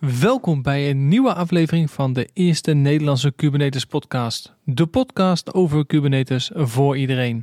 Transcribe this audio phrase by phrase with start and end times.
[0.00, 4.54] Welkom bij een nieuwe aflevering van de eerste Nederlandse Kubernetes podcast.
[4.64, 7.42] De podcast over Kubernetes voor iedereen.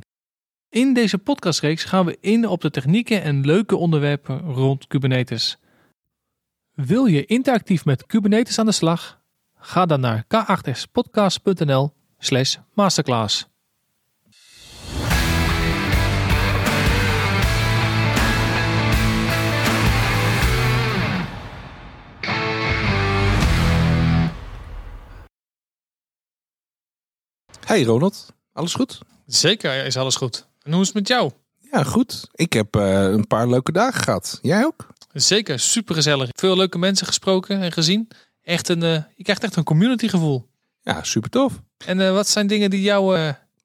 [0.68, 5.58] In deze podcastreeks gaan we in op de technieken en leuke onderwerpen rond Kubernetes.
[6.74, 9.20] Wil je interactief met Kubernetes aan de slag?
[9.54, 11.92] Ga dan naar k8spodcast.nl
[27.64, 28.98] Hey Ronald, alles goed?
[29.26, 30.46] Zeker is alles goed.
[30.62, 31.30] En hoe is het met jou?
[31.70, 32.28] Ja, goed.
[32.32, 34.38] Ik heb eh, een paar leuke dagen gehad.
[34.42, 34.86] Jij ook?
[35.12, 36.28] Zeker, super gezellig.
[36.32, 38.08] Veel leuke mensen gesproken en gezien.
[38.42, 40.48] Echt een, eh, je krijgt echt een community gevoel.
[40.82, 41.52] Ja, super tof.
[41.86, 43.18] En eh, wat zijn dingen die jou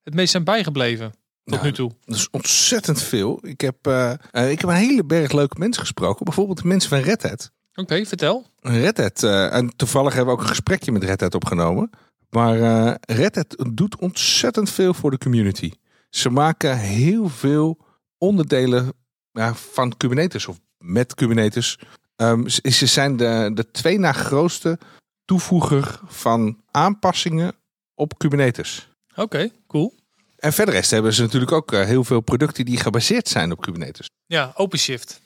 [0.03, 1.11] het meest zijn bijgebleven
[1.43, 1.91] tot Nou, nu toe?
[2.05, 3.39] Dat is ontzettend veel.
[3.41, 3.87] Ik heb,
[4.31, 6.25] ik heb een hele berg leuke mensen gesproken.
[6.25, 7.51] Bijvoorbeeld de mensen van Red Hat.
[7.75, 8.45] Oké, vertel.
[8.59, 11.89] Red Hat, en toevallig hebben we ook een gesprekje met Red Hat opgenomen.
[12.29, 15.71] Maar eh, Red Hat doet ontzettend veel voor de community.
[16.09, 17.77] Ze maken heel veel
[18.17, 18.93] onderdelen
[19.31, 21.79] ja, van Kubernetes of met Kubernetes.
[22.15, 24.79] Ehm, ze, ze zijn de, de twee na grootste
[25.25, 27.55] toevoeger van aanpassingen
[27.95, 28.89] op Kubernetes.
[29.15, 29.93] Oké, cool.
[30.37, 33.61] En verder rest hebben ze natuurlijk ook eh, heel veel producten die gebaseerd zijn op
[33.61, 34.09] Kubernetes.
[34.25, 35.21] Ja, OpenShift.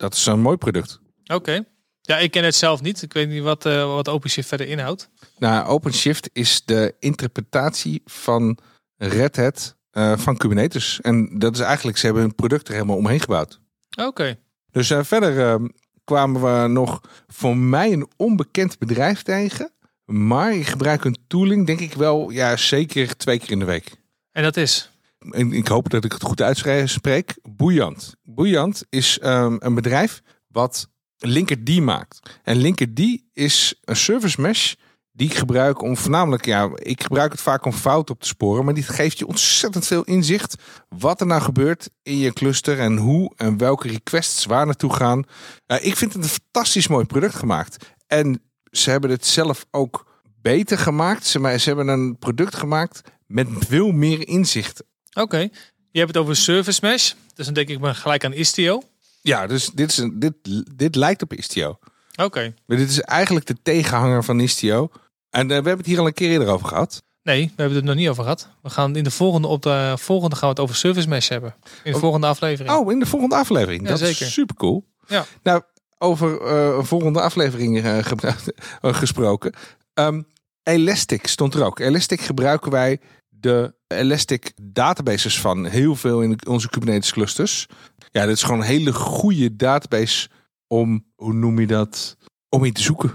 [0.00, 1.00] Dat is een mooi product.
[1.32, 1.64] Oké.
[2.10, 3.02] Ja, ik ken het zelf niet.
[3.02, 5.08] Ik weet niet wat, eh, wat OpenShift verder inhoudt.
[5.38, 8.58] Nou, OpenShift is de interpretatie van
[8.96, 11.00] Red Hat eh, van Kubernetes.
[11.00, 13.60] En dat is eigenlijk, ze hebben hun product er helemaal omheen gebouwd.
[14.04, 14.38] Oké.
[14.70, 15.64] Dus eh, verder eh,
[16.04, 19.72] kwamen we nog voor mij een onbekend bedrijf tegen.
[20.04, 23.92] Maar ik gebruik een tooling, denk ik wel, ja, zeker twee keer in de week.
[24.32, 24.90] En dat is?
[25.30, 27.34] En ik hoop dat ik het goed uitspreek.
[27.42, 28.14] Bouillant.
[28.22, 30.88] Bouillant is ehm, een bedrijf wat
[31.22, 32.38] Linkerd maakt.
[32.42, 34.74] En Linkerd is een service mesh
[35.12, 38.64] die ik gebruik om voornamelijk, ja, ik gebruik het vaak om fouten op te sporen,
[38.64, 40.54] maar die geeft je ontzettend veel inzicht
[40.88, 45.24] wat er nou gebeurt in je cluster en hoe en welke requests waar naartoe gaan.
[45.66, 47.86] Ik vind het een fantastisch mooi product gemaakt.
[48.06, 50.06] En ze hebben het zelf ook
[50.42, 51.26] beter gemaakt.
[51.26, 54.82] Ze, ze hebben een product gemaakt met veel meer inzicht.
[55.12, 55.48] Oké.
[55.90, 57.12] Je hebt het over Service Mesh.
[57.34, 58.82] Dus dan denk ik maar gelijk aan Istio.
[59.20, 60.34] Ja, dus dit, is een, dit,
[60.76, 61.78] dit lijkt op Istio.
[62.16, 62.54] Oké.
[62.66, 64.88] Maar dit is eigenlijk de tegenhanger van Istio.
[65.30, 67.02] En eh, we hebben het hier al een keer eerder over gehad.
[67.22, 68.48] Nee, we hebben het er nog niet over gehad.
[68.62, 71.54] We gaan in de volgende, op de volgende gaan we het over Service Mesh hebben.
[71.84, 72.02] In de Oh.
[72.02, 72.74] volgende aflevering.
[72.76, 73.82] Oh, in de volgende aflevering.
[73.82, 74.26] Ja, dat zeker.
[74.26, 74.84] is super cool.
[75.06, 75.24] Ja.
[75.42, 75.62] Nou,
[75.98, 77.98] over eh, een volgende aflevering eh,
[79.02, 79.52] gesproken.
[79.94, 80.22] Ehm,
[80.62, 81.78] Elastic stond er ook.
[81.78, 83.00] Elastic gebruiken wij
[83.40, 87.66] de Elastic databases van heel veel in onze Kubernetes clusters.
[88.10, 90.28] Ja, dit is gewoon een hele goede database
[90.66, 92.16] om, hoe noem je dat?
[92.48, 93.12] Om in te zoeken.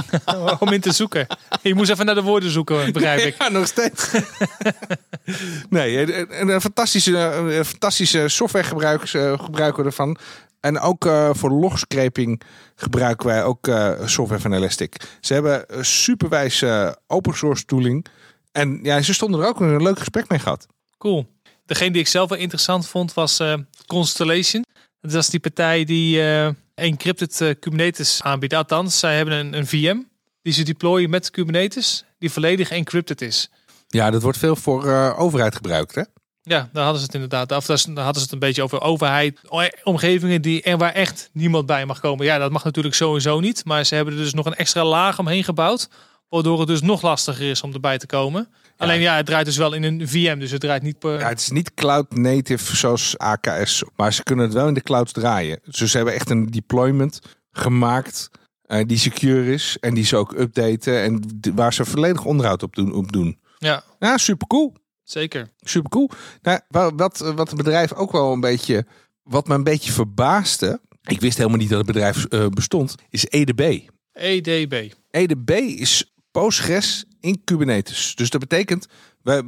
[0.58, 1.26] Om in te zoeken.
[1.62, 3.34] Je moest even naar de woorden zoeken, begrijp ik.
[3.38, 4.10] Ja, nog steeds.
[5.70, 10.18] nee, een, een fantastische, een fantastische software eh, gebruiken we ervan.
[10.62, 12.42] En ook eh, voor logscraping
[12.74, 14.96] gebruiken wij ook eh, software van Elastic.
[15.20, 18.06] Ze hebben eh, open source tooling.
[18.52, 20.66] En ja, ze stonden er ook een leuk gesprek mee gehad.
[20.98, 21.26] Cool.
[21.66, 23.54] Degene die ik zelf wel interessant vond was eh,
[23.86, 24.64] Constellation.
[25.00, 28.54] Dat is die partij die eh, encrypted eh, Kubernetes aanbiedt.
[28.54, 30.00] Althans, zij hebben een, een VM
[30.42, 33.50] die ze deployen met Kubernetes die volledig encrypted is.
[33.88, 36.02] Ja, dat wordt veel voor eh, overheid gebruikt, hè?
[36.42, 37.52] Ja, daar hadden ze het inderdaad.
[37.52, 39.40] Of daar hadden ze het een beetje over overheid,
[39.84, 42.26] omgevingen die en waar echt niemand bij mag komen.
[42.26, 43.64] Ja, dat mag natuurlijk sowieso niet.
[43.64, 45.88] Maar ze hebben er dus nog een extra laag omheen gebouwd.
[46.32, 48.48] Waardoor het dus nog lastiger is om erbij te komen.
[48.76, 50.38] Alleen ja, het draait dus wel in een VM.
[50.38, 51.18] Dus het draait niet per...
[51.18, 54.82] Ja, het is niet cloud native zoals AKS, maar ze kunnen het wel in de
[54.82, 55.60] cloud draaien.
[55.64, 57.18] Dus ze hebben echt een deployment
[57.50, 58.30] gemaakt
[58.62, 61.20] eh, die secure is en die ze ook updaten en
[61.54, 62.92] waar ze volledig onderhoud op doen.
[62.94, 63.38] Op doen.
[63.58, 64.72] Ja, Ja, super cool.
[65.04, 65.48] zeker.
[65.60, 66.10] Super cool.
[66.42, 68.86] Nou, wa- wat, wat het bedrijf ook wel een beetje,
[69.22, 73.26] wat me een beetje verbaasde, ik wist helemaal niet dat het bedrijf eh, bestond, is
[73.28, 73.78] EDB.
[74.12, 74.92] EDB.
[75.10, 78.14] EDB is Postgres in Kubernetes.
[78.14, 78.86] Dus dat betekent,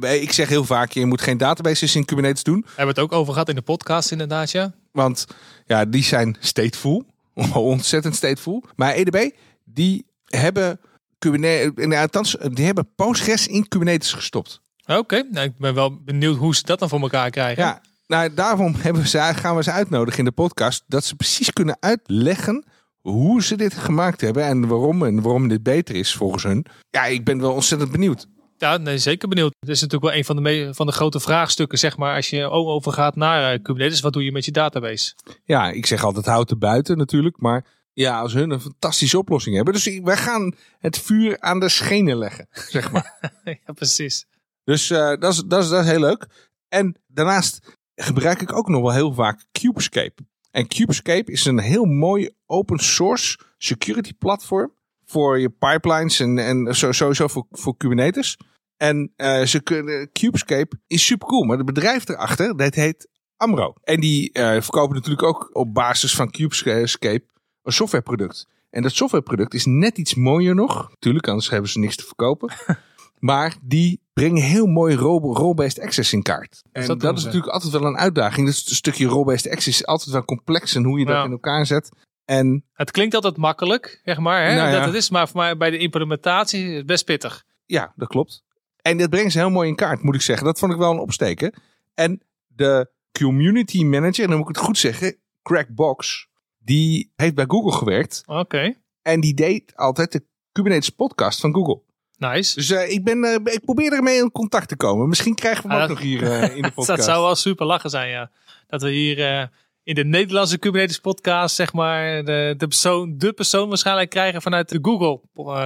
[0.01, 2.65] ik zeg heel vaak, je moet geen databases in Kubernetes doen.
[2.65, 4.73] Hebben we het ook over gehad in de podcast inderdaad, ja.
[4.91, 5.25] Want
[5.65, 7.05] ja, die zijn stateful.
[7.53, 8.63] Ontzettend stateful.
[8.75, 9.29] Maar EDB,
[9.63, 10.79] die hebben
[11.19, 14.61] Kubernetes, nou, althans, die hebben Postgres in Kubernetes gestopt.
[14.85, 17.63] Oké, nou, ik ben wel benieuwd hoe ze dat dan voor elkaar krijgen.
[17.63, 20.83] Ja, nou, daarom hebben we ze, gaan we ze uitnodigen in de podcast.
[20.87, 22.65] Dat ze precies kunnen uitleggen
[23.11, 24.43] hoe ze dit gemaakt hebben.
[24.45, 26.65] En waarom en waarom dit beter is volgens hun.
[26.89, 28.27] Ja, ik ben wel ontzettend benieuwd.
[28.57, 29.53] Ja, nee, zeker benieuwd.
[29.59, 32.29] Het is natuurlijk wel een van de, me- van de grote vraagstukken, zeg maar, als
[32.29, 33.99] je overgaat naar eh, Kubernetes.
[33.99, 35.13] Wat doe je met je database?
[35.43, 37.39] Ja, ik zeg altijd houd er buiten natuurlijk.
[37.39, 39.73] Maar Ja, als hun een fantastische oplossing hebben.
[39.73, 42.47] Dus wij gaan het vuur aan de schenen leggen,
[42.77, 43.19] zeg maar.
[43.65, 44.25] ja, precies.
[44.63, 46.27] Dus uh, dat, is, dat, is, dat is heel leuk.
[46.67, 50.23] En daarnaast gebruik ik ook nog wel heel vaak Cubescape.
[50.55, 54.73] En Cubescape is een heel mooi open source security platform
[55.05, 58.37] voor je pipelines en, en sowieso voor, voor Kubernetes.
[58.77, 63.07] En uh, ze kunnen, Cubescape is super cool, maar het bedrijf erachter, dat heet
[63.37, 63.73] Amro.
[63.83, 67.25] En die uh, verkopen natuurlijk ook op basis van Cubescape
[67.63, 68.47] een softwareproduct.
[68.69, 70.91] En dat softwareproduct is net iets mooier nog.
[70.99, 72.53] Tuurlijk, anders hebben ze niks te verkopen.
[73.25, 76.61] maar die brengen heel mooi role-based access in kaart.
[76.71, 78.47] En dat, dat is natuurlijk altijd wel een uitdaging.
[78.47, 81.65] Dus een stukje role-based access is altijd wel complex en hoe je dat in elkaar
[81.65, 81.89] zet.
[82.25, 84.49] En, het klinkt altijd makkelijk, zeg maar.
[84.49, 84.55] Hè?
[84.55, 87.43] Nou dat het is, maar voor mij bij de implementatie is het best pittig.
[87.65, 88.43] Ja, dat klopt.
[88.81, 90.45] En dat brengt ze heel mooi in kaart, moet ik zeggen.
[90.45, 91.53] Dat vond ik wel een opsteken.
[91.93, 96.27] En de community manager, en dan moet ik het goed zeggen, Crackbox,
[96.57, 98.23] die heeft bij Google gewerkt.
[98.25, 98.73] Oké.
[99.01, 101.81] En die deed altijd de Kubernetes podcast van Google.
[102.17, 102.55] Nice.
[102.55, 105.09] Dus uh, ik, ben, uh, ik probeer ermee in contact te komen.
[105.09, 106.87] Misschien krijgen we hem ook nog hier uh, in de podcast.
[106.87, 108.31] dat zou wel super lachen zijn, ja.
[108.67, 109.49] Dat we hier
[109.83, 114.69] in de Nederlandse Kubernetes podcast, zeg maar, de, de, persoon, de persoon waarschijnlijk krijgen vanuit
[114.69, 115.21] de Google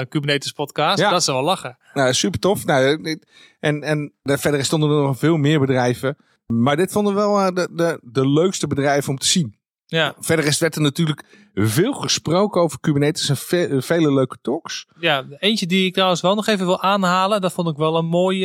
[0.10, 1.00] Kubernetes podcast.
[1.00, 1.10] Ja.
[1.10, 1.78] Dat zou wel lachen.
[1.94, 2.66] Nou, super tof.
[2.66, 3.18] Nou,
[3.60, 6.18] en, en verder stonden er nog veel meer bedrijven.
[6.48, 9.59] Maar dit vonden we wel de, de, de leukste bedrijven om te zien.
[9.90, 10.16] Ja.
[10.20, 14.86] Verder is, werd er natuurlijk veel gesproken over Kubernetes en vele leuke talks.
[15.00, 17.42] Ja, eentje die ik trouwens wel nog even wil aanhalen.
[17.42, 18.38] Dat vond ik wel een mooi,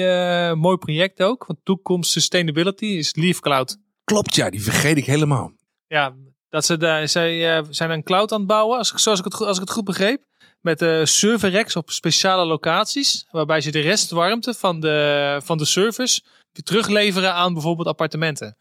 [0.48, 1.46] uh, mooi project ook.
[1.46, 3.78] Want toekomst sustainability is Leaf Cloud.
[4.04, 5.52] Klopt, ja, die vergeet ik helemaal.
[5.86, 6.14] Ja,
[6.48, 9.34] dat ze daar, zij uh, zijn een cloud aan het bouwen, als, zoals ik het,
[9.34, 10.24] als ik het goed begreep.
[10.60, 13.26] Met uh, server racks op speciale locaties.
[13.30, 16.24] Waarbij ze de restwarmte van de, van de servers
[16.62, 18.56] terugleveren aan bijvoorbeeld appartementen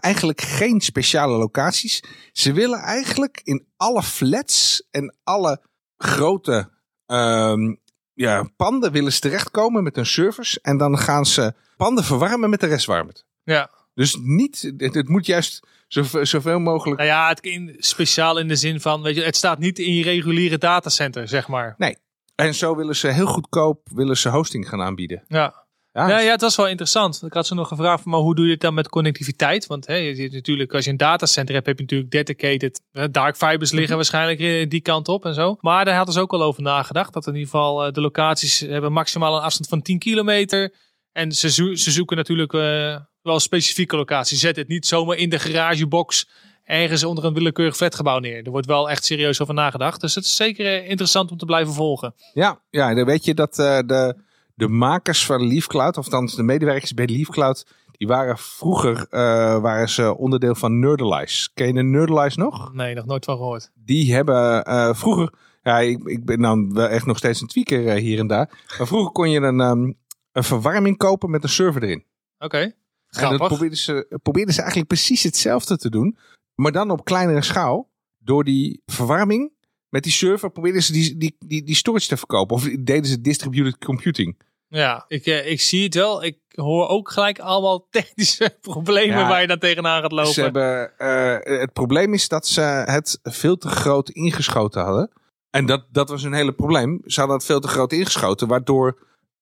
[0.00, 2.02] eigenlijk geen speciale locaties.
[2.32, 5.60] Ze willen eigenlijk in alle flats en alle
[5.96, 6.70] grote
[7.06, 7.80] um,
[8.14, 10.60] ja, panden willen ze terechtkomen met hun servers.
[10.60, 13.22] En dan gaan ze panden verwarmen met de restwarmte.
[13.42, 13.70] Ja.
[13.94, 17.00] Dus niet, het, het moet juist zoveel, zoveel mogelijk.
[17.00, 19.94] Nou ja, het in, speciaal in de zin van, weet je, het staat niet in
[19.94, 21.74] je reguliere datacenter, zeg maar.
[21.78, 21.96] Nee.
[22.34, 25.24] En zo willen ze heel goedkoop willen ze hosting gaan aanbieden.
[25.28, 25.59] Ja.
[25.92, 27.22] Ja, ja, het was wel interessant.
[27.24, 29.66] Ik had ze nog gevraagd, maar hoe doe je het dan met connectiviteit?
[29.66, 33.36] Want hè, je ziet natuurlijk, als je een datacenter hebt, heb je natuurlijk dedicated dark
[33.36, 33.96] fibers liggen mhm.
[33.96, 35.56] waarschijnlijk eh, die kant op en zo.
[35.60, 37.12] Maar daar hadden ze ook al over nagedacht.
[37.12, 40.74] Dat in ieder geval eh, de locaties hebben maximaal een afstand van 10 kilometer.
[41.12, 44.40] En ze, ze zoeken natuurlijk uh, wel specifieke locaties.
[44.40, 46.28] Zet het niet zomaar in de garagebox
[46.64, 48.44] ergens onder een willekeurig flatgebouw neer.
[48.44, 50.00] Er wordt wel echt serieus over nagedacht.
[50.00, 52.14] Dus het is zeker interessant om te blijven volgen.
[52.32, 54.28] Ja, ja dan weet je dat de
[54.60, 59.88] de makers van LeafCloud, of althans de medewerkers bij LeafCloud, die waren vroeger uh, waren
[59.88, 61.50] ze onderdeel van Nerdalize.
[61.54, 62.72] Ken je de Nerdalize nog?
[62.72, 63.70] Nee, nog nooit van gehoord.
[63.74, 67.82] Die hebben uh, vroeger, ja, ik, ik ben dan wel echt nog steeds een tweaker
[67.82, 68.64] uh, hier en daar.
[68.78, 69.98] Maar vroeger kon je een, um,
[70.32, 72.04] een verwarming kopen met een server erin.
[72.38, 72.44] Oké.
[72.44, 72.74] Okay.
[73.10, 76.16] En dat probeerden ze, probeerden ze eigenlijk precies hetzelfde te doen,
[76.54, 77.88] maar dan op kleinere schaal.
[78.18, 79.52] Door die verwarming
[79.88, 82.56] met die server probeerden ze die, die, die, die storage te verkopen.
[82.56, 84.36] Of deden ze distributed computing.
[84.70, 86.24] Ja, ik, eh, ik zie het wel.
[86.24, 90.32] Ik hoor ook gelijk allemaal technische problemen waar je dan tegenaan gaat lopen.
[90.32, 95.10] Ze hebben, uh, het probleem is dat ze het veel te groot ingeschoten hadden.
[95.50, 97.02] En dat, dat was een hele probleem.
[97.04, 98.98] Ze hadden het veel te groot ingeschoten, waardoor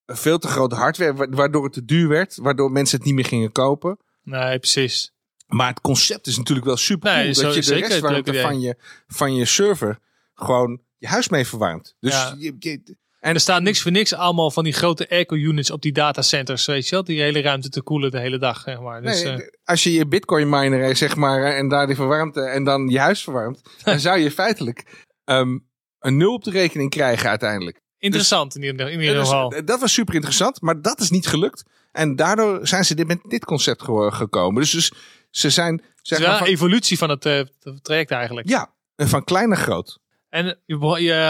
[0.06, 3.52] veel te grote hardware, waardoor het te duur werd, waardoor mensen het niet meer gingen
[3.52, 3.98] kopen.
[4.22, 5.12] Nee, precies.
[5.46, 7.34] Maar het concept is natuurlijk wel super cool.
[7.34, 8.76] dat je de restwarmte van je,
[9.06, 9.98] van je server
[10.34, 11.96] gewoon je huis mee verwarmt.
[12.00, 12.34] Dus ja.
[12.38, 16.66] je, en er staat niks voor niks allemaal van die grote eco-units op die datacenters,
[16.66, 17.04] weet je wel?
[17.04, 19.02] Die hele ruimte te koelen de hele dag, zeg maar.
[19.02, 19.46] Dus, nee, uh...
[19.64, 23.22] Als je je bitcoin miner, zeg maar, en daar die verwarmte en dan je huis
[23.22, 25.66] verwarmt, dan zou je feitelijk um,
[25.98, 27.80] een nul op de rekening krijgen uiteindelijk.
[27.98, 29.48] Interessant dus, in ieder, in ieder geval.
[29.48, 31.62] Dus, dat was super interessant, maar dat is niet gelukt.
[31.92, 34.60] En daardoor zijn ze dit, met dit concept gekomen.
[34.60, 34.92] Dus, dus
[35.30, 35.82] ze zijn...
[36.02, 37.40] Zeg maar, van, evolutie van het uh,
[37.82, 38.48] traject eigenlijk.
[38.48, 39.98] Ja, van klein naar groot.
[40.28, 40.78] En je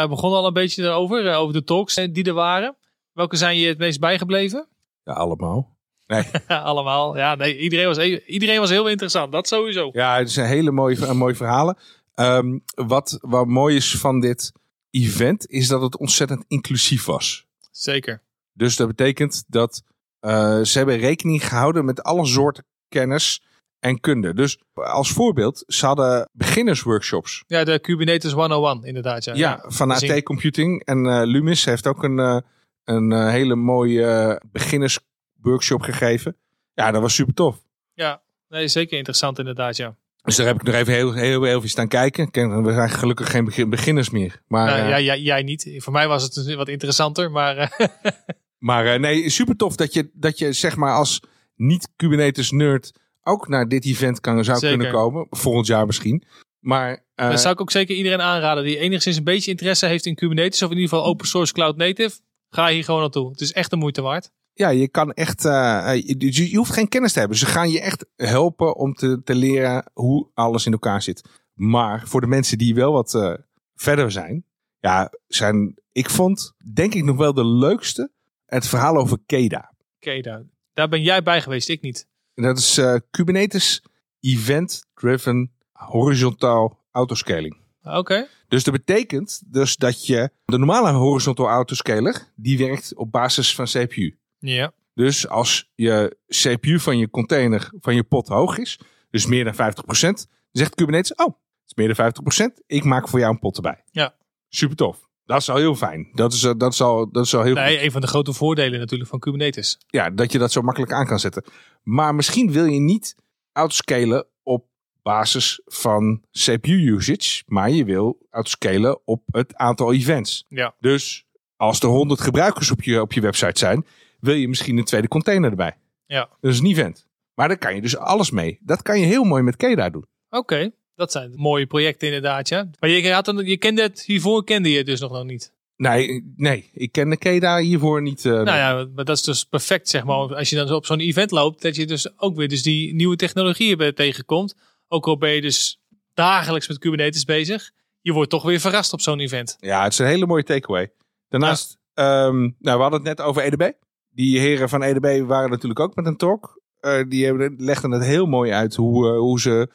[0.08, 2.76] begon al een beetje erover, eh, over de talks eh, die er waren.
[3.12, 4.68] Welke zijn je het meest bijgebleven?
[5.04, 5.76] Ja, allemaal.
[6.06, 6.24] Nee.
[6.48, 7.16] allemaal.
[7.16, 9.32] Ja, nee, iedereen, was, iedereen was heel interessant.
[9.32, 9.88] Dat sowieso.
[9.92, 11.76] Ja, het zijn hele mooie, mooie verhalen.
[12.14, 14.52] Um, wat, wat mooi is van dit
[14.90, 17.46] event, is dat het ontzettend inclusief was.
[17.70, 18.22] Zeker.
[18.52, 19.82] Dus dat betekent dat
[20.20, 23.42] uh, ze hebben rekening gehouden met alle soorten kennis
[23.80, 24.35] en kunde.
[24.35, 27.44] Dus als voorbeeld, ze hadden beginnersworkshops.
[27.47, 29.25] Ja, de Kubernetes 101 inderdaad.
[29.25, 30.85] Ja, ja van AT Computing.
[30.85, 32.38] En uh, Lumis heeft ook een, uh,
[32.85, 36.37] een uh, hele mooie beginnersworkshop gegeven.
[36.75, 37.56] Ja, dat was super tof.
[37.94, 39.97] Ja, nee, zeker interessant inderdaad, ja.
[40.23, 42.30] Dus daar heb ik nog even heel, heel, heel even staan kijken.
[42.30, 44.42] Kijk, We zijn gelukkig geen begin- beginners meer.
[44.49, 45.75] Maar, Nou, eh, ja, jij, jij niet.
[45.76, 47.87] Voor mij was het dus wat interessanter, maar eh,
[48.68, 51.23] maar eh, nee, super tof dat je, dat je zeg maar als
[51.56, 52.92] niet-Kubernetes nerd
[53.28, 54.76] ook naar dit event kan, zou Zeker.
[54.76, 55.26] kunnen komen.
[55.30, 56.25] Volgend jaar misschien.
[56.58, 60.14] Maar dat zou ik ook zeker iedereen aanraden die enigszins een beetje interesse heeft in
[60.14, 62.18] Kubernetes of in ieder geval open source cloud native.
[62.50, 63.30] Ga hier gewoon naartoe.
[63.30, 64.30] Het is echt de moeite waard.
[64.52, 65.44] ja, je kan echt.
[65.44, 67.38] eh, eh, je, je hoeft geen kennis te hebben.
[67.38, 71.23] Ze gaan je echt helpen om te, te leren hoe alles in elkaar zit.
[71.54, 73.38] Maar voor de mensen die wel wat
[73.75, 74.44] verder zijn,
[74.80, 75.75] ja, zijn.
[75.92, 78.11] Ik vond, denk ik, nog wel de leukste
[78.47, 79.73] het verhaal over KEDA.
[79.99, 80.42] Daar,
[80.73, 82.06] daar ben jij bij geweest, ik niet.
[82.38, 83.83] En dat is eh, Kubernetes
[84.21, 87.57] Event Driven Horizontaal Autoscaling.
[87.83, 88.28] Oké.
[88.49, 93.64] Dus dat betekent dus dat je de normale horizontal autoscaler, die werkt op basis van
[93.64, 94.18] CPU.
[94.38, 94.73] Ja.
[94.95, 98.80] Dus als je CPU van je container, van je pot hoog is,
[99.11, 99.57] dus meer dan 50%,
[100.00, 100.16] dan
[100.52, 102.12] zegt Kubernetes, oh, het is meer dan
[102.50, 103.85] 50%, ik maak voor jou een pot erbij.
[103.90, 104.14] Ja.
[104.49, 105.07] Super tof.
[105.28, 106.08] Dat is al heel fijn.
[106.12, 107.62] Dat is, eh, dat is, al, dat is al heel goed.
[107.62, 109.78] Nee, een van de grote voordelen natuurlijk van Kubernetes.
[109.87, 111.44] Ja, dat je dat zo makkelijk aan kan zetten.
[111.82, 113.14] Maar misschien wil je niet
[113.52, 114.66] autoscalen op
[115.02, 120.44] basis van CPU usage, maar je wil autoscalen op het aantal events.
[120.49, 120.75] Ja.
[120.80, 123.87] Dus als er 100 gebruikers op je, op je website zijn,
[124.20, 125.76] wil je misschien een tweede container erbij.
[126.06, 126.28] Ja.
[126.40, 127.06] Dat is een event.
[127.35, 128.58] Maar daar kan je dus alles mee.
[128.61, 130.06] Dat kan je heel mooi met KEDA doen.
[130.30, 132.68] Oké, dat zijn mooie projecten inderdaad, ja.
[132.80, 135.52] Maar je, had een, je kende het, hiervoor kende je het dus nog, nog niet.
[135.76, 138.24] Nee, nee, ik ken de KEDA hiervoor niet.
[138.24, 140.16] eh, Nou ja, maar dat is dus perfect, zeg maar.
[140.36, 143.16] Als je dan op zo'n event loopt, dat je dus ook weer dus die nieuwe
[143.16, 144.54] technologieën tegenkomt.
[144.88, 145.80] Ook al ben je dus
[146.14, 147.70] dagelijks met Kubernetes bezig.
[148.00, 149.56] Je wordt toch weer verrast op zo'n event.
[149.60, 150.90] Ja, het is een hele mooie takeaway.
[151.28, 153.70] Daarnaast, ehm, nou, we hadden het net over EDB.
[154.10, 156.60] Die heren van EDB waren natuurlijk ook met een talk.
[156.80, 159.70] Eh, die hebben, legden het heel mooi uit hoe, eh, hoe ze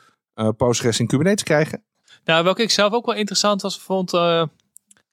[0.57, 1.83] Postgres in Kubernetes krijgen.
[2.23, 4.45] Nou, welke ik zelf ook wel interessant was, vond, eh,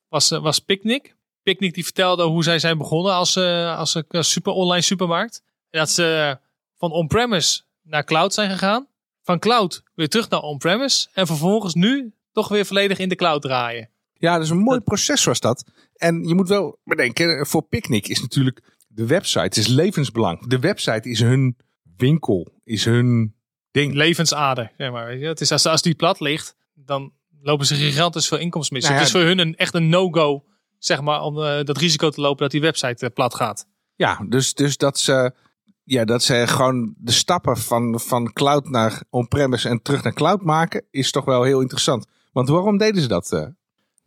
[0.08, 1.16] was, eh, was Picnic.
[1.42, 5.42] Picnic die vertelde hoe zij zijn begonnen als, eh, als een super online supermarkt.
[5.70, 6.38] En dat ze
[6.76, 8.88] van on-premise naar cloud zijn gegaan.
[9.22, 11.08] Van cloud weer terug naar on-premise.
[11.12, 13.90] En vervolgens nu toch weer volledig in de cloud draaien.
[14.14, 15.64] Ja, dat is een mooi proces was dat.
[15.94, 20.46] En je moet wel bedenken, voor Picnic is natuurlijk de website is levensbelang.
[20.46, 21.56] De website is hun
[21.96, 23.34] winkel, is hun
[23.70, 23.94] ding.
[23.94, 25.06] Levensader, zeg maar.
[25.06, 25.26] Weet je?
[25.26, 27.12] Het is als, als die plat ligt, dan
[27.42, 28.82] lopen ze gigantisch veel inkomsten mis.
[28.82, 30.44] Nou ja, het is voor hun een, echt een no-go,
[30.78, 33.66] zeg maar, om eh, dat risico te lopen dat die website eh, plat gaat.
[33.94, 35.34] Ja, dus, dus dat ze,
[35.84, 40.42] ja, dat ze gewoon de stappen van, van cloud naar on-premise en terug naar cloud
[40.42, 42.06] maken, is toch wel heel interessant.
[42.32, 43.32] Want waarom deden ze dat?
[43.32, 43.46] eh?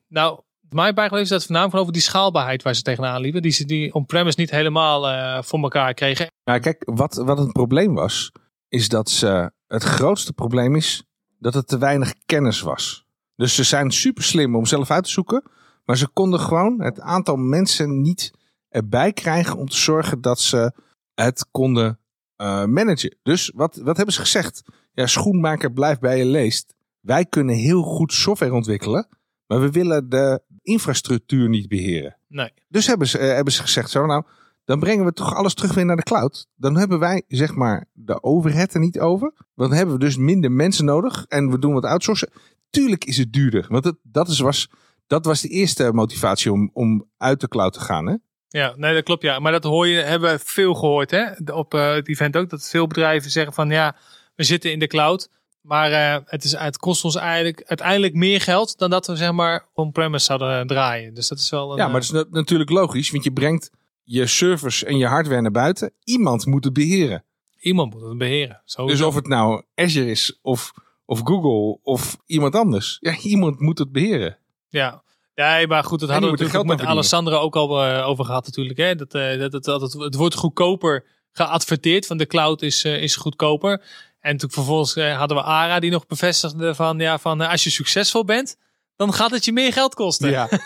[0.08, 3.42] Nou, mij bijgebleven is dat voornamelijk over die schaalbaarheid waar ze tegenaan liepen.
[3.42, 6.28] Die ze die on-premise niet helemaal eh, voor elkaar kregen.
[6.44, 8.32] Nou, kijk, wat, wat het probleem was,
[8.68, 11.04] is dat ze, het grootste probleem is
[11.40, 13.06] dat het te weinig kennis was.
[13.36, 15.44] Dus ze zijn super slim om zelf uit te zoeken,
[15.86, 18.32] maar ze konden gewoon het aantal mensen niet
[18.70, 20.74] erbij krijgen om te zorgen dat ze
[21.14, 22.00] het konden
[22.36, 23.18] eh, managen.
[23.24, 24.64] Dus wat, wat hebben ze gezegd?
[24.92, 26.76] Ja, schoenmaker blijft bij je leest.
[27.00, 29.08] Wij kunnen heel goed software ontwikkelen,
[29.48, 32.18] maar we willen de infrastructuur niet beheren.
[32.28, 32.52] Nee.
[32.68, 34.24] Dus hebben ze, eh, hebben ze gezegd, zo nou,
[34.66, 36.48] dan brengen we toch alles terug weer naar de cloud.
[36.56, 39.34] Dan hebben wij, zeg maar, de overhead er niet over.
[39.56, 42.30] Dan hebben we dus minder mensen nodig en we doen wat outsourcen.
[42.70, 44.70] Tuurlijk is het duurder, want het, dat, is, was,
[45.08, 48.08] dat was de eerste motivatie om, om uit de cloud te gaan.
[48.08, 48.16] Hè?
[48.48, 49.24] Ja, nee, dat klopt.
[49.24, 49.40] Ja.
[49.40, 51.54] Maar dat hoor je, hebben we veel gehoord hè?
[51.54, 52.50] op eh, het event ook.
[52.50, 53.96] Dat veel bedrijven zeggen van ja,
[54.36, 55.30] we zitten in de cloud.
[55.62, 59.32] Maar eh, het, is, het kost ons eigenlijk uiteindelijk meer geld dan dat we zeg
[59.32, 61.14] maar on-premise zouden draaien.
[61.14, 63.70] Dus dat is wel een, Ja, maar dat is na- natuurlijk logisch, want je brengt
[64.04, 65.92] je servers en je hardware naar buiten.
[66.04, 67.24] Iemand moet het beheren.
[67.58, 68.62] eh, iemand moet het beheren.
[68.86, 70.72] Dus of het nou Azure is of,
[71.06, 72.98] of Google of iemand anders.
[73.00, 74.38] Ja, iemand moet het beheren.
[74.70, 75.04] Ja.
[75.36, 78.26] Ja, maar goed, dat En hadden we natuurlijk met geld Alessandro ook al eh, over
[78.26, 78.78] gehad natuurlijk.
[78.78, 78.96] Hè?
[78.96, 83.16] Dat, eh, dat, het- dat, het, wordt goedkoper geadverteerd, van de cloud is, eh, is
[83.16, 83.84] goedkoper.
[84.20, 88.26] En toen vervolgens hadden we ARA die nog bevestigde van, ja, van als je succesvol
[88.26, 88.58] bent,
[88.96, 90.30] dan gaat het je meer geld kosten.
[90.30, 90.50] Ja.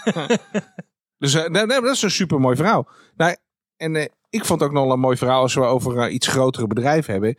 [1.18, 2.88] dus eh, nee, nee, dat is een super mooi verhaal.
[3.16, 3.36] Nou,
[3.78, 6.68] en eh, ik vond ook nog een mooi verhaal als we over eh, iets grotere
[6.68, 7.36] bedrijven hebben.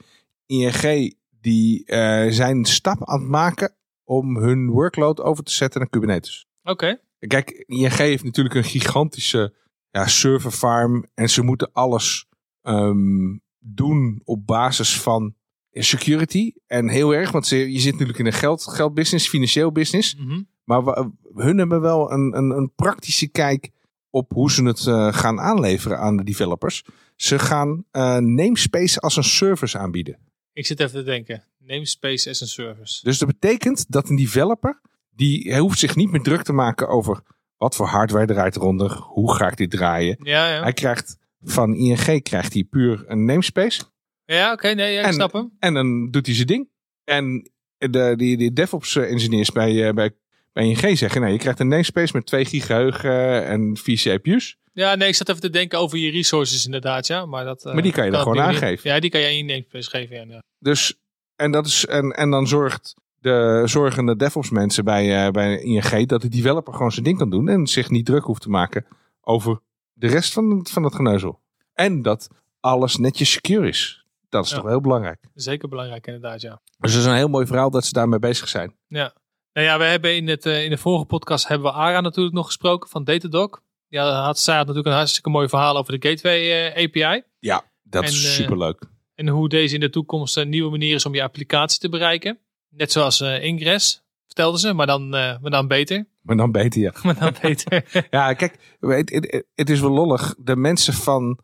[0.47, 1.85] ING die
[2.32, 6.47] zijn stap aan het maken om hun workload over te zetten naar Kubernetes.
[6.62, 7.00] Oké.
[7.18, 9.54] Kijk, ING heeft natuurlijk een gigantische
[9.90, 12.26] ja, serverfarm en ze moeten alles
[12.62, 15.35] ehm, doen op basis van
[15.73, 16.52] security.
[16.66, 20.14] En heel erg, want ze, je zit natuurlijk in een geld, geldbusiness, financieel business.
[20.14, 20.42] Mhm.
[20.68, 23.70] Maar we, hun hebben wel een, een, een praktische kijk
[24.10, 26.84] op hoe ze het eh, gaan aanleveren aan de developers.
[27.16, 30.18] Ze gaan eh, namespace als een service aanbieden.
[30.52, 31.44] Ik zit even te denken.
[31.58, 33.00] Namespace as a service.
[33.04, 37.20] Dus dat betekent dat een developer, die hoeft zich niet meer druk te maken over
[37.56, 40.16] wat voor hardware draait eronder, hoe ga ik dit draaien.
[40.22, 40.62] Ja, ja.
[40.62, 43.82] Hij krijgt van ING krijgt hij puur een namespace
[44.25, 45.52] Ja, oké, nee, ja, ik En- snap hem.
[45.58, 46.68] en dan doet hij zijn ding.
[47.04, 50.10] En de, die, die DevOps engineers bij, eh, bij,
[50.58, 54.56] bij ING zeggen, nou, je krijgt een namespace met 2 gig geheugen en 4 CPU's.
[54.72, 57.26] Ja, nee, ik zat even te denken over je resources inderdaad, ja.
[57.26, 58.90] Maar, dat, eh, Maar die kan je dan gewoon aangeven.
[58.90, 60.24] Ja, die kan je in je namespace geven, ja.
[60.28, 60.42] ja.
[60.58, 60.94] Dus,
[61.36, 66.06] en, dat is, en, en dan zorgt de zorgende DevOps mensen bij, eh, bij ING
[66.06, 68.86] dat de developer gewoon zijn ding kan doen en zich niet druk hoeft te maken
[69.20, 69.60] over
[69.92, 71.40] de rest van, van het geneuzel.
[71.74, 72.28] En dat
[72.60, 74.04] alles netjes secure is.
[74.28, 74.56] Dat is Ja.
[74.56, 75.18] toch heel belangrijk.
[75.34, 76.60] Zeker belangrijk inderdaad, ja.
[76.78, 78.74] Dus het is een heel mooi verhaal dat ze daarmee bezig zijn.
[78.88, 79.12] Ja.
[79.58, 82.34] Nou ja, we hebben in, het, eh, in de vorige podcast hebben we Ara natuurlijk
[82.34, 83.60] nog gesproken van Datadog.
[83.88, 87.22] Ja, had, zij had natuurlijk een hartstikke mooi verhaal over de Gateway eh, API.
[87.38, 88.82] Ja, dat En, is eh, superleuk.
[89.14, 92.38] En hoe deze in de toekomst een nieuwe manier is om je applicatie te bereiken.
[92.68, 96.06] Net zoals Ingress, vertelden ze, maar dan, maar dan beter.
[96.28, 96.92] Maar dan beter ja.
[97.02, 97.84] maar dan beter.
[98.10, 100.34] Ja, kijk, het, het, het is wel lollig.
[100.38, 101.40] De mensen van,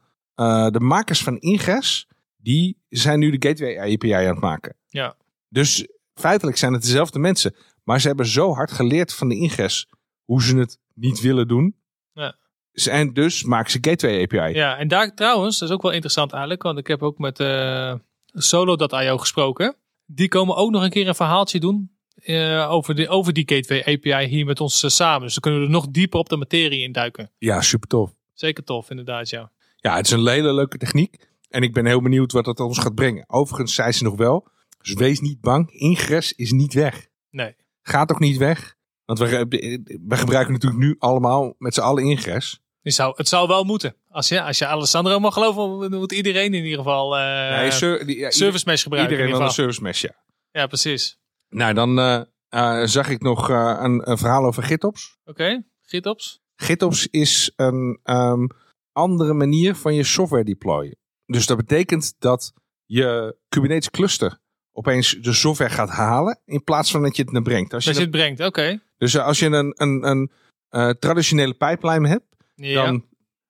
[0.70, 4.76] de makers van Ingress, die zijn nu de Gateway API aan het maken.
[4.86, 5.16] Ja.
[5.48, 7.54] Dus feitelijk zijn het dezelfde mensen.
[7.84, 9.88] Maar ze hebben zo hard geleerd van de Ingress
[10.24, 11.76] hoe ze het niet willen doen.
[12.12, 12.36] Ja.
[12.72, 14.54] En dus maken ze Gateway API.
[14.58, 16.62] ja, en daar trouwens, dat is ook wel interessant eigenlijk.
[16.62, 17.94] Want ik heb ook met eh
[18.36, 19.76] Solo.io gesproken.
[20.06, 23.80] Die komen ook nog een keer een verhaaltje doen eh, over, de, over die Gateway
[23.80, 25.22] API hier met ons eh, samen.
[25.22, 27.30] Dus dan kunnen we er nog dieper op de materie induiken.
[27.38, 28.14] Ja, super tof.
[28.32, 29.50] Zeker tof, inderdaad, ja.
[29.76, 31.16] Ja, het is een hele leuke techniek.
[31.48, 33.24] En ik ben heel benieuwd wat het ons gaat brengen.
[33.26, 34.48] Overigens zei ze nog wel.
[34.82, 35.70] Dus wees niet bang.
[35.70, 37.06] Ingress is niet weg.
[37.30, 37.54] Nee.
[37.86, 38.74] Gaat ook niet weg.
[39.04, 39.46] Want we,
[40.06, 42.60] we gebruiken natuurlijk nu allemaal met z'n allen Ingress.
[42.82, 43.96] Het zou, het zou wel moeten.
[44.08, 48.06] Als je, als je Alessandro mag geloven, moet iedereen in ieder geval eh Nee, ser-
[48.06, 49.12] die- ja, Service Mesh gebruiken.
[49.12, 50.14] Iedereen ieder een service mesh, ja.
[50.50, 51.18] Ja, precies.
[51.48, 55.18] Nou, dan eh, eh, zag ik nog eh, een, een verhaal over GitOps.
[55.24, 56.40] Oké, GitOps.
[56.56, 58.46] GitOps is een ehm,
[58.92, 60.96] andere manier van je software deployen.
[61.26, 62.52] Dus dat betekent dat
[62.84, 64.38] je Kubernetes cluster
[64.76, 67.74] opeens de software gaat halen in plaats van dat je het naar brengt.
[67.74, 68.80] Als je het brengt, oké.
[68.96, 70.30] dus eh, als je een, een, een
[70.68, 72.84] eh, traditionele pipeline hebt, Ja.
[72.84, 73.04] dan,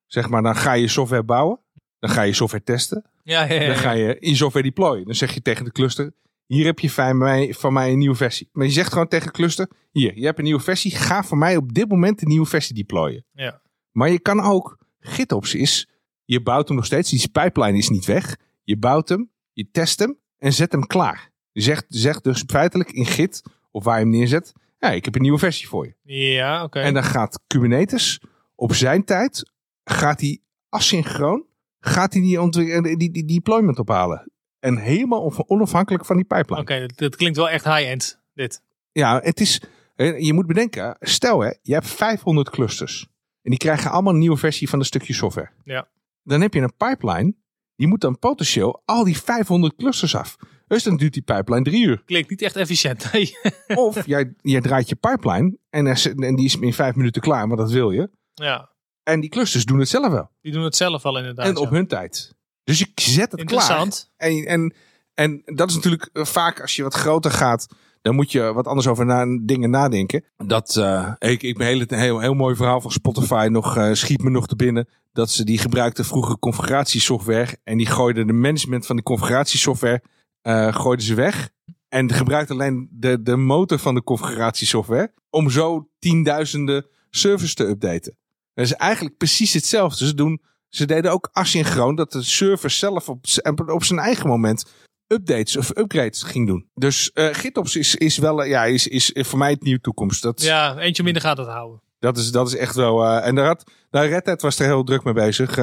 [0.05, 1.59] zeg maar, dan ga je software bouwen.
[1.99, 3.05] Dan ga je software testen.
[3.23, 5.05] ja, ja, ja, Dan ga je in software deployen.
[5.05, 6.13] Dan zeg je tegen de cluster,
[6.45, 8.49] hier heb je van mij, van mij een nieuwe versie.
[8.51, 10.95] Maar je zegt gewoon tegen de cluster, hier, je hebt een nieuwe versie.
[10.95, 13.25] Ga voor mij op dit moment een nieuwe versie deployen.
[13.31, 13.61] Ja.
[13.91, 15.89] Maar je kan ook, GitOps is,
[16.25, 17.09] je bouwt hem nog steeds.
[17.09, 18.35] Die pipeline is niet weg.
[18.63, 21.31] Je bouwt hem, je test hem en zet hem klaar.
[21.51, 25.15] Je zegt, zegt dus feitelijk in Git, of waar je hem neerzet, ja, ik heb
[25.15, 25.95] een nieuwe versie voor je.
[26.33, 26.79] Ja, oké.
[26.79, 28.21] En dan gaat Kubernetes
[28.55, 29.51] op zijn tijd,
[29.83, 31.45] gaat hij asynchroon,
[31.79, 34.31] gaat hij die, ontwik- die, die, die deployment ophalen.
[34.59, 36.61] En helemaal on- onafhankelijk van die pipeline.
[36.61, 38.61] Oké, dat, dat klinkt wel echt high-end, dit.
[38.91, 39.61] Ja, het is,
[39.95, 43.07] eh, je moet bedenken, stel hè, je hebt 500 clusters.
[43.41, 45.49] En die krijgen allemaal een nieuwe versie van een stukje software.
[45.63, 45.87] Ja.
[46.23, 47.33] Dan heb je een pipeline,
[47.75, 50.35] die moet dan potentieel al die 500 clusters af.
[50.67, 52.01] Dus dan duurt die pipeline drie uur.
[52.05, 53.05] Klinkt niet echt efficiënt.
[53.11, 53.33] Nee.
[53.77, 57.47] Of jij, jij draait je pipeline en, er en die is in vijf minuten klaar,
[57.47, 58.09] maar dat wil je.
[58.33, 58.69] ja,
[59.03, 60.29] En die clusters doen het zelf wel.
[60.41, 61.45] die doen het zelf al inderdaad.
[61.45, 61.75] en op ja.
[61.75, 62.33] hun tijd.
[62.63, 63.61] Dus je zet het klaar.
[63.61, 64.11] Interessant.
[64.17, 64.73] En, en,
[65.13, 67.67] en dat is natuurlijk eh, vaak als je wat groter gaat,
[68.05, 70.23] dan moet je wat anders over na, dingen nadenken.
[70.37, 74.23] Dat, eh, ik, ik ben heel, heel, heel mooi verhaal van Spotify nog, eh, schiet
[74.23, 74.87] me nog te binnen.
[75.13, 80.03] Dat ze die gebruikten vroeger configuratiesoftware en die gooiden de management van de configuratiesoftware
[80.41, 81.49] eh gooiden ze weg.
[81.89, 88.17] En gebruikte alleen de, de motor van de configuratiesoftware om zo tienduizenden servers te updaten.
[88.53, 90.05] Dat is eigenlijk precies hetzelfde.
[90.05, 93.25] Ze, doen, ze deden ook asynchroon dat de server zelf op,
[93.67, 94.65] op zijn eigen moment
[95.07, 96.69] updates of upgrades ging doen.
[96.73, 100.21] Dus eh GitOps is, is wel eh, ja, is, is voor mij het nieuwe toekomst.
[100.21, 101.81] Dat, Ja, eentje minder gaat het houden.
[101.99, 103.03] dat, is, dat is echt wel.
[103.05, 105.55] eh, en daar had, nou, Red Hat was er heel druk mee bezig.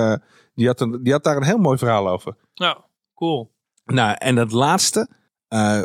[0.55, 2.37] Die, had een, die had daar een heel mooi verhaal over.
[2.55, 2.79] Nou,
[3.15, 3.55] cool.
[3.85, 5.09] Nou, en het laatste,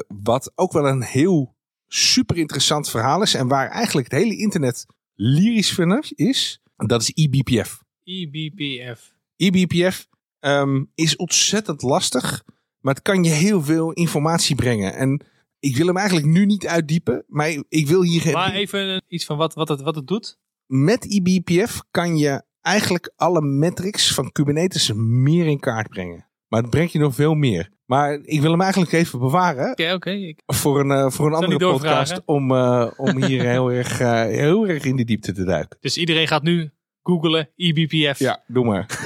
[0.08, 1.56] wat ook wel een heel
[1.88, 3.34] super interessant verhaal is.
[3.34, 6.62] En waar eigenlijk het hele internet lyrisch van is.
[6.76, 7.84] Dat is eBPF.
[8.04, 9.14] eBPF.
[9.36, 10.08] eBPF
[10.40, 12.44] ehm, is ontzettend lastig.
[12.88, 14.94] Maar het kan je heel veel informatie brengen.
[14.96, 15.26] En
[15.60, 17.24] ik wil hem eigenlijk nu niet uitdiepen.
[17.28, 18.32] Maar ik wil hier...
[18.32, 20.38] Maar even iets van wat, wat, het, wat het doet.
[20.66, 26.28] Met eBPF kan je eigenlijk alle metrics van Kubernetes meer in kaart brengen.
[26.48, 27.70] Maar het brengt je nog veel meer.
[27.86, 30.12] Maar ik wil hem eigenlijk even bewaren Oké, oké.
[30.12, 32.22] ik- voor een, eh, voor een andere podcast.
[32.26, 35.78] Om, eh, om hier heel erg, eh, heel erg in de diepte te duiken.
[35.82, 36.72] Dus iedereen gaat nu
[37.02, 38.20] googlen eBPF.
[38.20, 38.86] Ja, doe maar.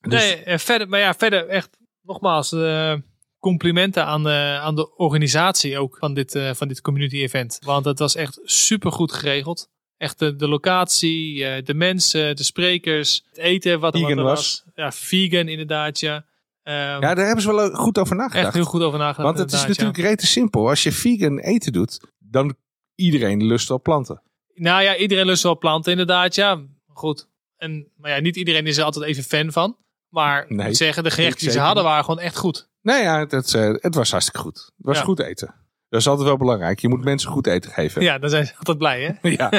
[0.00, 2.94] dus, Nee, verder, maar ja, verder echt, nogmaals, eh,
[3.38, 7.58] complimenten aan de, aan de organisatie ook van dit, eh, van dit community event.
[7.64, 9.70] Want het was echt super goed geregeld.
[9.96, 14.24] Echt de, de locatie, eh, de mensen, de sprekers, het eten wat er Vegan wat
[14.24, 14.64] er was.
[14.74, 16.24] Ja, vegan inderdaad, ja.
[16.62, 18.44] Ehm, Ja, daar hebben ze wel goed over nagedacht.
[18.44, 19.26] echt heel goed over nagedacht.
[19.26, 19.84] Want het is inderdaad, ja.
[19.84, 20.68] natuurlijk rete simpel.
[20.68, 22.54] Als je vegan eten doet, dan
[22.94, 24.22] iedereen lust op planten.
[24.54, 26.60] Nou ja, iedereen lust wel planten inderdaad, ja.
[26.86, 27.28] Goed.
[27.56, 29.76] En, maar ja, niet iedereen is er altijd even fan van.
[30.12, 32.68] Maar ik Nee, moet zeggen, de gerechten die ze hadden waren gewoon echt goed.
[32.82, 34.56] Nee, ja, het, eh, het was hartstikke goed.
[34.56, 35.02] Het was Ja.
[35.04, 35.54] goed eten.
[35.88, 36.78] Dat is altijd wel belangrijk.
[36.80, 38.02] Je moet mensen goed eten geven.
[38.02, 39.28] Ja, dan zijn ze altijd blij, hè?
[39.36, 39.50] Ja.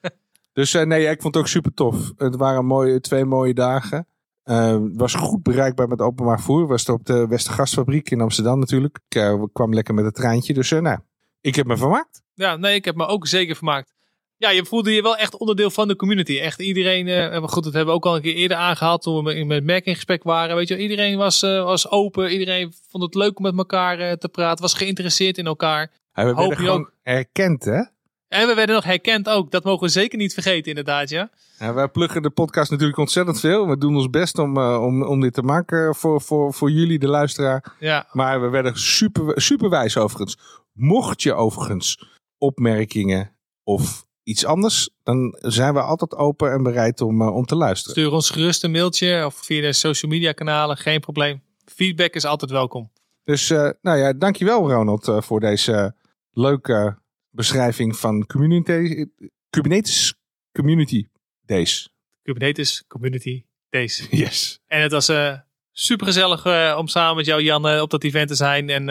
[0.52, 2.12] dus eh, nee, ik vond het ook super tof.
[2.16, 4.06] Het waren mooie, twee mooie dagen.
[4.42, 6.66] Het was goed bereikbaar met openbaar vervoer.
[6.66, 8.98] Was het op de Westergastfabriek in Amsterdam natuurlijk.
[9.08, 10.54] Ik eh, kwam lekker met het treintje.
[10.54, 10.98] Dus nou,
[11.40, 12.22] ik heb me vermaakt.
[12.34, 13.92] Ja, nee, ik heb me ook zeker vermaakt.
[14.42, 16.38] Ja, je voelde je wel echt onderdeel van de community.
[16.38, 17.04] Echt iedereen,
[17.40, 19.64] maar goed, dat hebben we ook al een keer eerder aangehaald toen we met- met
[19.64, 20.56] Mac in gesprek waren.
[20.56, 22.32] Weet je, iedereen was, eh, was open.
[22.32, 24.62] Iedereen vond het leuk om met elkaar eh, te praten.
[24.62, 25.90] Was geïnteresseerd in elkaar.
[26.12, 26.92] En we werden gewoon ook.
[27.02, 27.82] herkend, hè?
[28.28, 29.50] En we werden nog herkend ook.
[29.50, 31.30] Dat mogen we zeker niet vergeten, inderdaad, ja.
[31.58, 33.68] Ja, wij pluggen de podcast natuurlijk ontzettend veel.
[33.68, 37.08] We doen ons best om, om, om dit te maken voor, voor, voor jullie, de
[37.08, 37.74] luisteraar.
[37.80, 40.36] Ja, Maar we werden super, super wijs overigens.
[40.72, 47.22] Mocht je overigens opmerkingen of iets anders, dan zijn we altijd open en bereid om,
[47.22, 47.96] eh, om te luisteren.
[47.96, 50.76] stuur ons gerust een mailtje of via de social media kanalen.
[50.76, 51.42] Geen probleem.
[51.64, 52.90] Feedback is altijd welkom.
[53.24, 55.94] Dus eh, nou ja, dankjewel Ronald eh, voor deze
[56.30, 56.98] leuke
[57.30, 59.06] beschrijving van community,
[59.50, 60.14] Kubernetes
[60.52, 61.06] Community
[61.46, 61.92] Days.
[62.22, 64.06] Kubernetes Community Days.
[64.10, 64.60] Yes.
[64.66, 65.38] En het was eh
[65.74, 68.70] super gezellig om samen met jou, Jan, op dat event te zijn.
[68.70, 68.88] En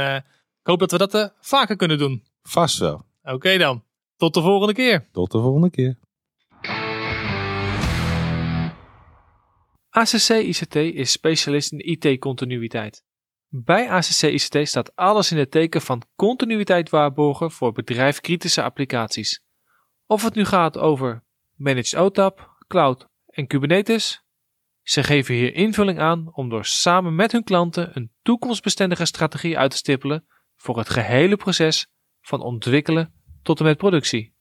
[0.62, 2.24] ik hoop dat we dat vaker kunnen doen.
[2.44, 3.06] Vast wel.
[3.24, 3.84] Oké dan.
[4.22, 5.10] Tot de volgende keer.
[5.12, 6.00] Tot de volgende keer.
[9.90, 13.04] ACC ICT is specialist in IT-continuïteit.
[13.48, 19.44] Bij ACC ICT staat alles in het teken van continuïteit waarborgen voor bedrijfkritische applicaties.
[20.06, 21.24] Of het nu gaat over
[21.56, 24.24] Managed OTAP, Cloud en Kubernetes,
[24.82, 29.72] ze geven hier invulling aan om door samen met hun klanten een toekomstbestendige strategie uit
[29.72, 31.88] te stippelen voor het gehele proces
[32.22, 34.34] van ontwikkelen tot en met productie.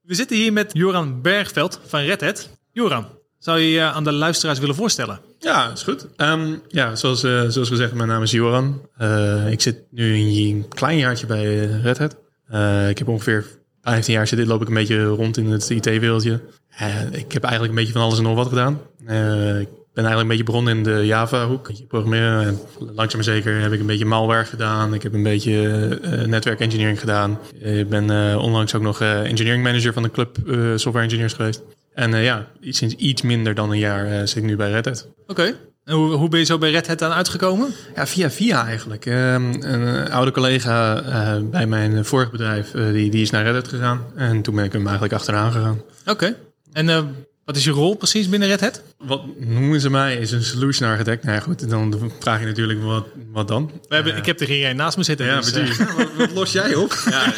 [0.00, 2.48] We zitten hier met Joran Bergveld van Red Hat.
[2.72, 3.06] Joran,
[3.38, 5.20] zou je je aan de luisteraars willen voorstellen?
[5.38, 6.06] Ja, is goed.
[6.16, 8.88] Ehm, ja, zoals, eh, zoals gezegd, mijn naam is Joran.
[8.96, 12.16] Eh, ik zit nu een klein jaartje bij eh, Red Hat.
[12.46, 13.46] Eh, ik heb ongeveer
[13.82, 16.40] 15 jaar zitten, loop ik een beetje rond in het IT-wereldje.
[16.68, 18.80] Eh, ik heb eigenlijk een beetje van alles en nog wat gedaan.
[19.06, 21.70] Eh, ik ben eigenlijk een beetje begonnen in de Java-hoek.
[21.88, 22.46] Programmeren.
[22.46, 24.94] En langzaam maar zeker heb ik een beetje malware gedaan.
[24.94, 27.38] Ik heb een beetje eh netwerkengineering gedaan.
[27.60, 31.32] Ik ben eh, onlangs ook nog eh, engineering manager van de club eh, software engineers
[31.32, 31.62] geweest.
[31.94, 34.84] En eh, ja, sinds iets minder dan een jaar eh, zit ik nu bij Red
[34.84, 35.08] Hat.
[35.26, 35.54] Oké.
[35.84, 37.74] En hoe, hoe ben je zo bij Red Hat aan uitgekomen?
[37.94, 39.06] Ja, via via eigenlijk.
[39.06, 43.44] Ehm, een eh, oude collega eh, bij mijn vorige bedrijf, eh, die, die is naar
[43.44, 44.04] Red Hat gegaan.
[44.16, 45.80] En toen ben ik hem eigenlijk achteraan gegaan.
[46.06, 46.36] Oké.
[46.72, 47.02] En eh,
[47.44, 48.82] wat is je rol precies binnen Red Hat?
[48.98, 50.16] Wat noemen ze mij?
[50.16, 51.22] Is een solution architect.
[51.24, 53.70] Nou ja, goed, dan vraag je natuurlijk wat, wat dan?
[53.88, 55.26] We hebben, ik heb er hier een naast me zitten.
[55.26, 55.78] Ja, dus, precies.
[55.78, 56.92] eh, wat, wat los jij op?
[57.10, 57.32] Ja,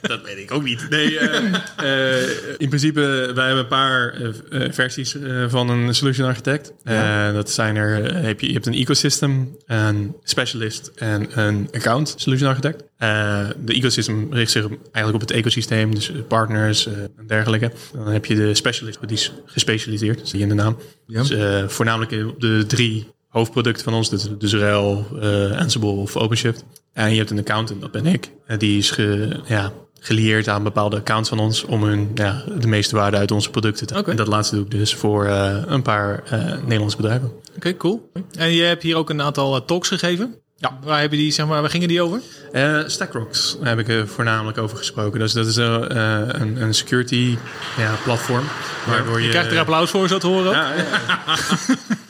[0.00, 0.86] dat weet ik ook niet.
[0.90, 3.00] Nee, eh, eh, in principe,
[3.34, 6.72] wij hebben een paar eh, eh, versies eh, van een solution architect.
[6.84, 11.68] Eh, dat zijn er, eh, heb je, je hebt een ecosystem, een specialist en een
[11.72, 12.82] account solution architect.
[12.96, 17.72] Eh, de ecosystem richt zich eigenlijk op het ecosysteem, dus partners eh, en dergelijke.
[17.94, 20.76] Dan heb je de specialist, die is gespecialiseerd, zie je in de naam.
[21.06, 21.20] Ja.
[21.20, 26.16] Dus eh, voornamelijk op de drie hoofdproducten van ons, dus, dus RHEL, eh, Ansible of
[26.16, 26.64] OpenShift.
[26.92, 28.30] En je hebt een accountant, dat ben ik.
[28.46, 29.72] En die is ge, ja,
[30.06, 33.86] gelieerd aan bepaalde accounts van ons om hun ja, de meeste waarde uit onze producten
[33.86, 34.10] te halen.
[34.10, 37.32] En dat laatste doe ik dus voor eh, een paar eh, Nederlandse bedrijven.
[37.56, 38.10] Oké, cool.
[38.38, 40.34] En je hebt hier ook een aantal eh, talks gegeven.
[40.58, 40.78] Ja.
[40.82, 42.20] Waar, hebben die, zeg maar, waar gingen die over?
[42.52, 45.18] Eh Stackrocks heb ik er voornamelijk over gesproken.
[45.18, 45.82] Dus dat is eh,
[46.26, 47.38] een, een security
[47.76, 48.44] ja, platform.
[48.86, 50.52] Waardoor je, Je krijgt er applaus voor, zo te horen.
[50.52, 50.84] Ja, ja.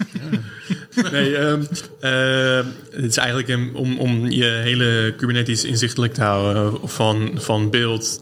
[1.12, 1.60] nee, ehm,
[2.00, 6.88] eh, het is eigenlijk om, om je hele Kubernetes inzichtelijk te houden.
[6.88, 8.20] Van, van build,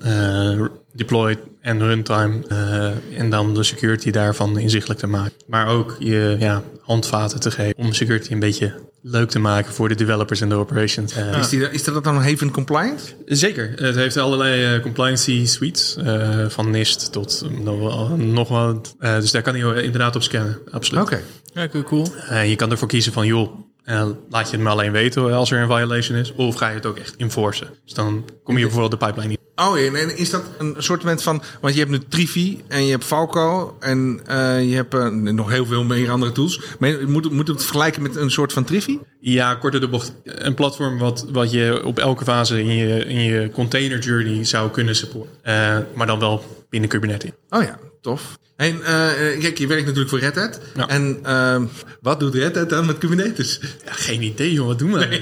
[0.92, 2.40] deploy en runtime.
[2.48, 5.32] eh, en dan de security daarvan inzichtelijk te maken.
[5.46, 9.88] Maar ook je ja, handvaten te geven om security een beetje leuk te maken voor
[9.88, 11.12] de developers en de operations.
[11.14, 13.14] Eh, Is, die, is dat dan Haven compliant?
[13.26, 13.72] Zeker.
[13.76, 15.96] Het heeft allerlei uh, compliancy suites.
[16.04, 18.94] uh, van NIST tot nog, wel, nog wat.
[19.00, 20.58] Uh, dus daar kan je inderdaad op scannen.
[20.70, 21.02] Absoluut.
[21.02, 21.20] Oké.
[21.54, 22.06] Ja, cool.
[22.30, 25.50] Uh, je kan ervoor kiezen van, joh, En laat je het maar alleen weten als
[25.50, 26.32] er een violation is?
[26.32, 27.68] Of ga je het ook echt enforcen?
[27.84, 29.42] Dus dan kom je bijvoorbeeld de pipeline niet.
[29.56, 31.42] Oh, en en is dat een soort van...
[31.60, 35.50] Want je hebt nu Trivi en je hebt Falco en eh, je hebt eh, nog
[35.50, 36.60] heel veel meer andere tools.
[36.78, 38.98] Maar je moet, moet het vergelijken met een soort van Trivi?
[39.20, 40.12] Ja, korter de bocht.
[40.24, 44.70] Een platform wat, wat je op elke fase in je, in je container journey zou
[44.70, 45.32] kunnen supporten.
[45.42, 47.30] Eh, maar dan wel binnen Kubernetes.
[47.48, 48.38] Oh ja, tof.
[48.56, 50.60] En eh, kijk, je werkt natuurlijk voor Red Hat.
[50.76, 50.88] Ja.
[50.88, 51.64] En ehm,
[52.00, 53.60] wat doet Red Hat dan met Kubernetes?
[53.84, 54.66] Ja, geen idee, joh.
[54.66, 55.20] Wat doen we?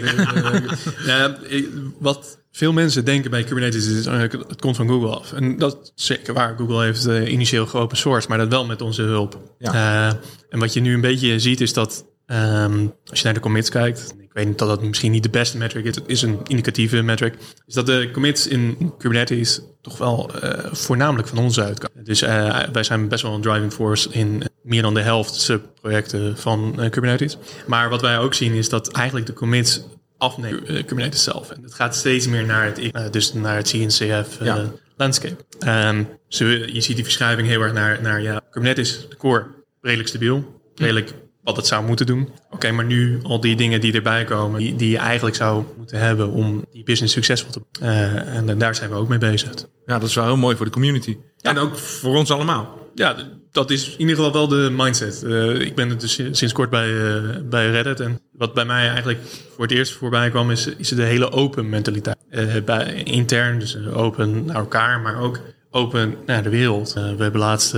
[1.07, 1.64] ja, eh,
[1.99, 5.33] wat veel mensen denken bij Kubernetes is eigenlijk het komt van Google af.
[5.33, 6.57] En dat is zeker waar.
[6.57, 9.55] Google heeft eh, initieel geopen source, maar dat wel met onze hulp.
[9.59, 9.73] Ja.
[9.73, 10.16] Eh,
[10.49, 13.71] en wat je nu een beetje ziet is dat ehm, als je naar de commits
[13.71, 16.40] kijkt, ik weet niet dat dat misschien niet de beste metric is, het is een
[16.47, 17.35] indicatieve metric,
[17.66, 22.05] is dat de commits in Kubernetes toch wel eh, voornamelijk van ons uitkomen.
[22.05, 26.38] Dus eh, wij zijn best wel een driving force in meer dan de helft subprojecten
[26.38, 27.37] van eh, Kubernetes.
[27.66, 29.83] Maar wat wij ook zien is dat eigenlijk de commits
[30.18, 31.51] afnemen Kubernetes zelf.
[31.51, 34.73] En het gaat steeds meer naar het, dus naar het CNCF Ja.
[34.97, 35.45] landscape.
[35.59, 39.47] Ehm, je ziet die verschuiving heel erg naar, naar ja, Kubernetes, de core,
[39.81, 40.61] redelijk stabiel.
[40.75, 42.28] Redelijk wat het zou moeten doen.
[42.50, 45.98] Oké, maar nu al die dingen die erbij komen, die, die je eigenlijk zou moeten
[45.98, 49.50] hebben om die business succesvol te uh, En daar zijn we ook mee bezig.
[49.87, 51.16] Ja, dat is wel heel mooi voor de community.
[51.40, 52.78] En ook voor ons allemaal.
[52.94, 53.16] Ja,
[53.52, 55.22] dat is in ieder geval wel de mindset.
[55.22, 58.00] Eh, ik ben dus sinds kort bij, eh, bij Reddit.
[58.00, 59.18] En wat bij mij eigenlijk
[59.55, 62.16] voor het eerst voorbij kwam, is, is de hele open mentaliteit.
[62.64, 66.92] Bij, intern, dus open naar elkaar, maar ook open naar de wereld.
[66.92, 67.74] We hebben laatst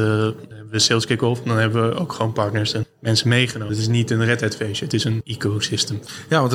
[0.74, 1.40] eh, we sales kick-off.
[1.44, 3.72] Dan hebben we ook gewoon partners en mensen meegenomen.
[3.72, 6.00] Het is niet een Red Hat feestje, het is een ecosystem.
[6.28, 6.52] Ja, want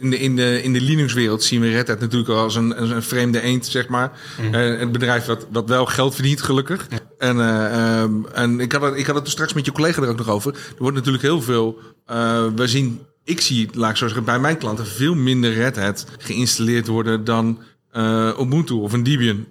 [0.00, 2.76] in de, in de, in de Linux-wereld zien we Red Hat natuurlijk al als een,
[2.76, 4.12] als een vreemde eend, zeg maar.
[4.52, 6.88] Eh, het bedrijf wat, wat wel geld verdient, gelukkig.
[7.18, 10.08] En, eh, ehm, en ik, had het, ik had het straks met je collega er
[10.08, 10.54] ook nog over.
[10.54, 11.78] Er wordt natuurlijk heel veel...
[12.06, 15.76] eh, we zien, ik zie, laat ik zo zeggen, bij mijn klanten veel minder Red
[15.76, 17.58] Hat geïnstalleerd worden dan
[17.90, 19.46] eh, Ubuntu of een Debian.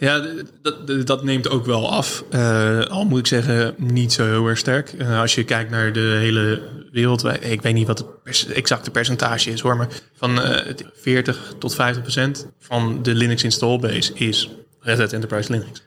[0.00, 0.26] Ja,
[0.62, 2.24] dat, dat, neemt ook wel af.
[2.30, 4.92] Eh, al moet ik zeggen, niet zo heel erg sterk.
[4.92, 9.50] Eh, als je kijkt naar de hele wereld, ik weet niet wat het exacte percentage
[9.50, 14.12] is hoor, maar van eh, het 40 tot 50 procent van de Linux install base
[14.14, 15.82] is Red Hat Enterprise Linux.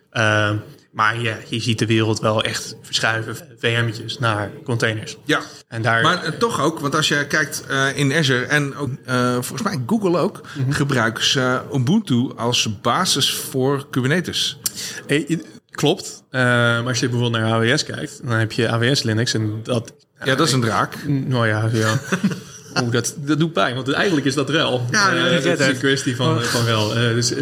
[0.93, 5.17] Maar ja, je ziet de wereld wel echt verschuiven, VM'tjes naar containers.
[5.25, 8.75] Ja, En daar, maar eh, toch ook, want als je kijkt eh, in Azure en
[8.75, 14.57] ook, eh, volgens mij Google ook, gebruiken ze Ubuntu als basis voor Kubernetes.
[15.69, 16.23] Klopt.
[16.31, 20.35] Maar als je bijvoorbeeld naar AWS kijkt, dan heb je AWS Linux en dat Ja,
[20.35, 20.95] dat is een draak.
[21.07, 21.99] Nou ja, ja.
[22.81, 24.85] Oeh, dat, dat doet pijn, want eigenlijk is dat rel.
[24.91, 26.95] Ja, dat is een kwestie van, van wel.
[26.95, 27.33] Eh, dus,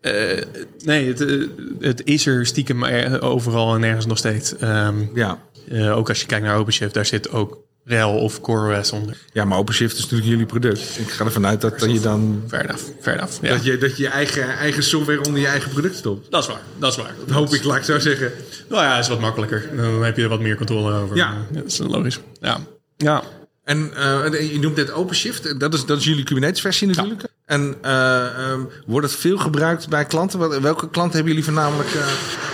[0.00, 0.42] eh,
[0.84, 1.46] nee, het, eh,
[1.80, 4.56] het is er stiekem er- overal en nergens nog steeds.
[4.56, 5.38] Ehm, Ja.
[5.68, 9.16] eh, ook als je kijkt naar OpenShift, daar zit ook RHEL of CoreOS onder.
[9.32, 10.98] ja, maar OpenShift is natuurlijk jullie product.
[10.98, 13.42] Ik ga ervan uit dat, dat je dan Fair enough, fair enough.
[13.42, 13.48] Ja.
[13.48, 16.30] dat je, dat je eigen, eigen software onder je eigen product stopt.
[16.30, 17.14] Dat is waar, dat is waar.
[17.26, 18.32] Dat hoop ik, laat ik zo zeggen.
[18.68, 19.70] Nou ja, is wat makkelijker.
[19.76, 21.16] Dan heb je er wat meer controle over.
[21.16, 21.34] Ja.
[21.50, 22.20] dat is logisch.
[22.40, 22.58] Ja.
[22.96, 23.22] Ja.
[23.64, 25.60] En eh, je noemt net OpenShift.
[25.60, 27.22] Dat is, dat is jullie Kubernetes versie natuurlijk.
[27.50, 30.62] En eh, ehm, wordt het veel gebruikt bij klanten?
[30.62, 31.88] Welke klanten hebben jullie voornamelijk?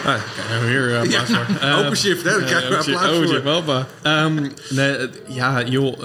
[0.05, 0.15] Ah,
[0.49, 3.45] kijk, weer uh, Ja, OpenShift, hè, daar krijgen we eh, applaus OpenShift, voor.
[3.45, 3.87] OpenShift, hoppa.
[4.03, 6.03] Ehm, nee, ja, joh,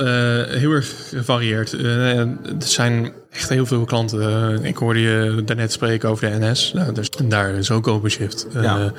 [0.50, 1.72] heel erg gevarieerd.
[1.72, 2.28] Er
[2.60, 4.64] zijn echt heel veel klanten.
[4.64, 6.74] Ik hoorde je daarnet spreken over de NS.
[6.74, 8.48] Nou, dus, daar is ook OpenShift.
[8.54, 8.92] Ja.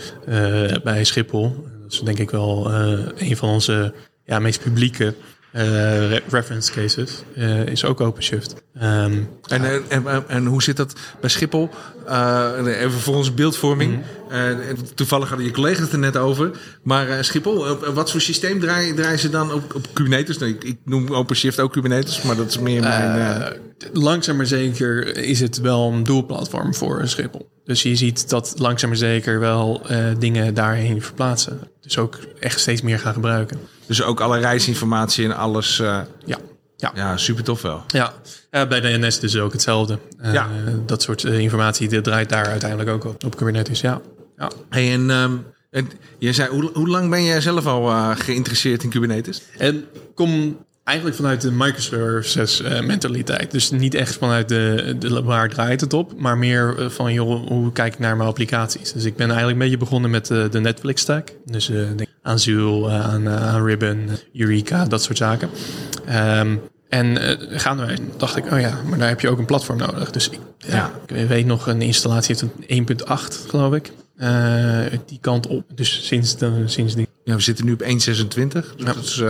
[0.85, 1.66] bij Schiphol.
[1.83, 2.72] Dat is denk ik wel
[3.16, 3.92] een van onze
[4.24, 5.14] ja, meest publieke
[5.52, 7.22] eh, re- reference cases.
[7.34, 8.54] eh, is ook OpenShift.
[8.74, 11.70] Ehm, En, en, en, en hoe zit dat bij Schiphol?
[12.06, 14.02] Eh, even voor onze beeldvorming.
[14.30, 14.46] Eh,
[14.94, 16.50] toevallig hadden je collega's het er net over.
[16.82, 20.38] Maar Schiphol, wat voor systeem draaien, draaien ze dan op, op Kubernetes?
[20.38, 23.60] Nou, ik, ik noem OpenShift ook Kubernetes, maar dat is meer mijn...
[23.92, 27.50] langzaam maar zeker is het wel een doelplatform voor Schiphol.
[27.64, 29.86] Dus je ziet dat langzaam maar zeker wel
[30.18, 31.60] dingen daarheen verplaatsen.
[31.92, 33.59] Dus ook echt steeds meer gaan gebruiken.
[33.87, 35.78] dus ook alle reisinformatie en alles.
[35.78, 36.38] eh, Ja,
[36.76, 36.92] ja.
[36.94, 37.83] ja, super tof wel.
[37.88, 38.12] ja.
[38.50, 39.98] Ja, bij de NS dus ook hetzelfde.
[40.18, 40.48] Eh, Ja.
[40.87, 43.81] Dat soort eh, informatie dit draait daar uiteindelijk ook op, op Kubernetes.
[43.81, 44.00] Ja.
[44.37, 44.50] ja.
[44.70, 45.33] Hey, en, ehm,
[45.70, 49.42] en je zei, hoe, hoe lang ben jij zelf al eh, geïnteresseerd in Kubernetes?
[49.59, 53.51] En kom eigenlijk vanuit de microservices eh, mentaliteit.
[53.51, 57.47] Dus niet echt vanuit de, de waar draait het op, maar meer eh, van joh,
[57.49, 58.92] hoe kijk ik naar mijn applicaties.
[58.92, 61.29] Dus ik ben eigenlijk een beetje begonnen met eh, de Netflix stack.
[61.45, 65.51] Dus denk aan eh, aan, aan Ribbon, Eureka, dat soort zaken.
[66.07, 66.57] Ehm,
[66.88, 67.16] en
[67.59, 70.11] gaandeweg dacht ik, oh ja, maar daar heb je ook een platform nodig.
[70.11, 70.92] Dus ik, ja.
[71.07, 73.92] ik weet nog, een installatie heeft een 1.8, geloof ik.
[75.07, 75.64] Die kant op.
[75.75, 77.87] Dus sinds, de, sinds die Ja, we zitten nu op 1,26.
[77.88, 79.23] Dus dat is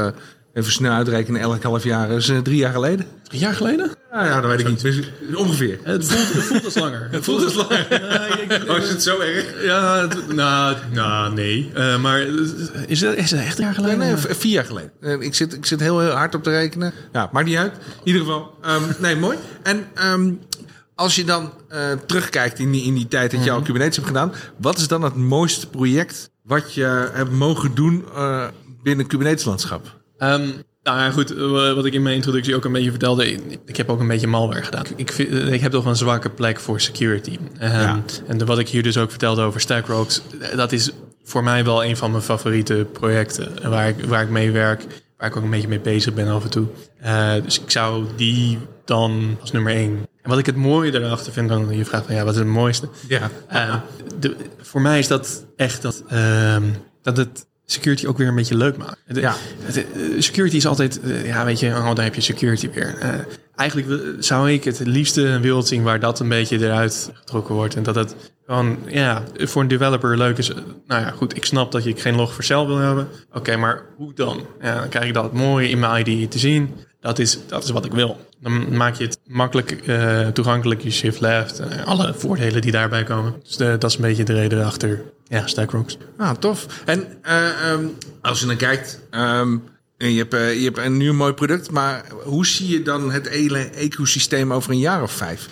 [0.55, 3.07] Even snel uitrekenen, elk half jaar is eh, drie jaar geleden.
[3.23, 3.91] Drie jaar geleden?
[4.13, 4.81] Ja, ja, dat weet ik niet.
[4.81, 5.01] Dus,
[5.35, 5.79] Ongeveer.
[5.83, 7.09] Het voelt, het voelt als langer.
[7.11, 7.87] Het voelt als langer.
[8.71, 9.65] Oh, is het zo erg?
[9.65, 11.71] Ja, het- nou, nou nee.
[11.75, 12.21] Eh, maar
[12.87, 13.99] is het, is het echt een jaar Nee, geleden?
[13.99, 14.91] nee, v- vier jaar geleden.
[15.01, 16.93] Eh, Ik zit, ik zit heel, heel hard op te rekenen.
[17.13, 17.73] Ja, maakt niet uit.
[17.75, 19.39] In ieder geval, ehm, nee, mooi.
[19.63, 20.33] En ehm,
[20.95, 24.09] als je dan eh, terugkijkt in die, in die tijd dat je al Kubernetes hebt
[24.09, 28.47] gedaan, wat is dan het mooiste project wat je hebt mogen doen eh,
[28.83, 30.01] binnen Kubernetes landschap?
[30.23, 30.41] Ehm,
[30.83, 31.35] nou ja, goed.
[31.37, 33.31] eh, Wat ik in mijn introductie ook een beetje vertelde.
[33.65, 34.85] Ik, heb ook een beetje malware gedaan.
[34.97, 37.39] Ik, vind, eh, ik heb toch een zwakke plek voor security.
[37.59, 38.03] Ehm, Ja.
[38.27, 40.23] En de- wat ik hier dus ook vertelde over Stackroaks.
[40.41, 40.91] eh, Dat is
[41.25, 43.71] voor mij wel een van mijn favoriete projecten.
[43.71, 44.87] Waar ik, waar ik mee werk.
[45.19, 46.67] Waar ik ook een beetje mee bezig ben af en toe.
[47.45, 49.99] Dus ik zou die dan als nummer één.
[50.23, 51.49] En wat ik het mooie erachter vind.
[51.49, 52.89] Dan je vraagt van ja, wat is het mooiste?
[53.09, 53.31] Ja.
[53.49, 53.75] Eh,
[54.21, 56.63] de, voor mij is dat echt dat, ehm,
[57.03, 58.77] dat het security ook weer een beetje leuk.
[59.07, 59.35] De- Ja.
[59.75, 59.85] eh,
[60.19, 62.95] security is altijd, eh, ja, weet je, oh, daar heb je security weer.
[62.99, 63.11] Eh,
[63.57, 67.77] eigenlijk zou ik het liefste een wereld zien waar dat een beetje eruit getrokken wordt.
[67.77, 68.15] En dat het
[68.47, 70.49] gewoon, ja, voor een developer leuk is.
[70.87, 73.09] Nou ja, goed, ik snap dat je geen log voor cel wil hebben.
[73.33, 74.47] Oké, maar hoe dan?
[74.61, 76.75] Ja, dan krijg ik dat mooi in mijn IDE te zien.
[77.03, 78.27] Dat is, dat is wat ik wil.
[78.41, 81.59] Dan maak je het makkelijk eh, toegankelijk, je shift left.
[81.59, 83.35] eh, alle voordelen die daarbij komen.
[83.45, 85.97] Dus de- dat is een beetje de reden achter ja, Stackrocks.
[86.19, 86.67] Ah, tof.
[86.85, 87.85] En eh, ehm,
[88.21, 89.57] als je dan kijkt, ehm,
[89.99, 93.29] en je, hebt, je hebt een nieuw mooi product, maar hoe zie je dan het
[93.29, 95.49] hele ecosysteem over een jaar of vijf?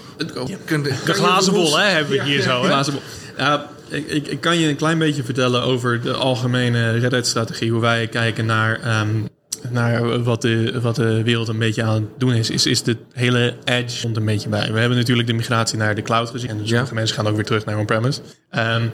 [0.65, 2.61] Kun- De glazen bol, hè, hebben we hier zo.
[2.63, 2.67] Hè?
[2.67, 3.03] Glazen bol.
[3.37, 7.71] Ja, ik, ik, ik kan je een klein beetje vertellen over de algemene Red Hat-strategie.
[7.71, 9.09] Hoe wij kijken naar, ehm,
[9.71, 12.51] naar wat, de, wat de wereld een beetje aan het doen is.
[12.51, 14.73] Is, is de hele edge komt een beetje bij.
[14.73, 16.51] We hebben natuurlijk de migratie naar de cloud gezien.
[16.51, 16.95] En sommige Ja.
[16.95, 18.21] mensen gaan ook weer terug naar on-premise.
[18.51, 18.87] Ehm,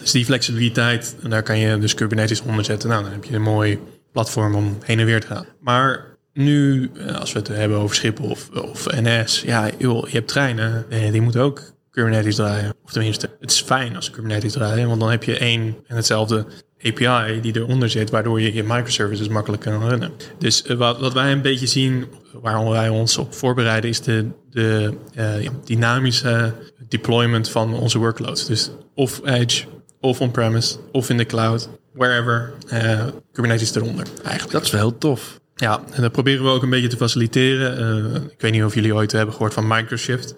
[0.00, 2.88] dus die flexibiliteit, daar kan je dus Kubernetes onder zetten.
[2.88, 3.78] Nou, dan heb je een mooi
[4.12, 5.46] platform om heen en weer te gaan.
[5.60, 10.16] Maar nu, eh, als we het hebben over Schiphol of, of NS, ja, joh, je
[10.16, 12.74] hebt treinen, eh, die moeten ook Kubernetes draaien.
[12.84, 15.96] Of tenminste, het is fijn als ze Kubernetes draaien, want dan heb je één en
[15.96, 16.46] hetzelfde
[16.84, 20.12] API die eronder zit, waardoor je je microservices makkelijk kan runnen.
[20.38, 24.28] Dus eh, wat, wat wij een beetje zien, waar wij ons op voorbereiden, is de,
[24.50, 26.54] de eh, dynamische
[26.88, 28.46] deployment van onze workloads.
[28.46, 29.64] Dus of Edge,
[30.00, 34.52] of on-premise, of in de cloud, wherever, eh, Kubernetes eronder eigenlijk.
[34.52, 35.42] Dat is wel heel tof.
[35.56, 38.14] Ja, en dat proberen we ook een beetje te faciliteren.
[38.30, 40.34] Ik weet niet of jullie ooit hebben gehoord van Microshift.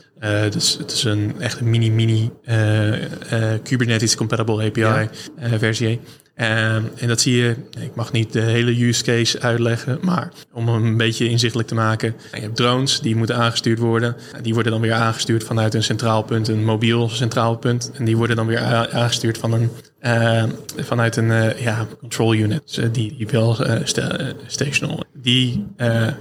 [0.51, 5.09] Dus het is een echt een mini-mini eh, eh, Kubernetes compatible API Ja.
[6.37, 6.75] Eh.
[6.75, 10.69] Ehm, en dat zie je, ik mag niet de hele use case uitleggen, maar om
[10.69, 12.15] hem een beetje inzichtelijk te maken.
[12.33, 14.17] Je hebt drones die moeten aangestuurd worden.
[14.43, 17.91] Die worden dan weer aangestuurd vanuit een centraal punt, een mobiel centraal punt.
[17.95, 18.61] En die worden dan weer
[18.93, 20.45] aangestuurd van een, eh,
[20.77, 25.05] vanuit een eh, ja, control unit, eh, die, die wel eh, sta- stational.
[25.15, 25.67] Die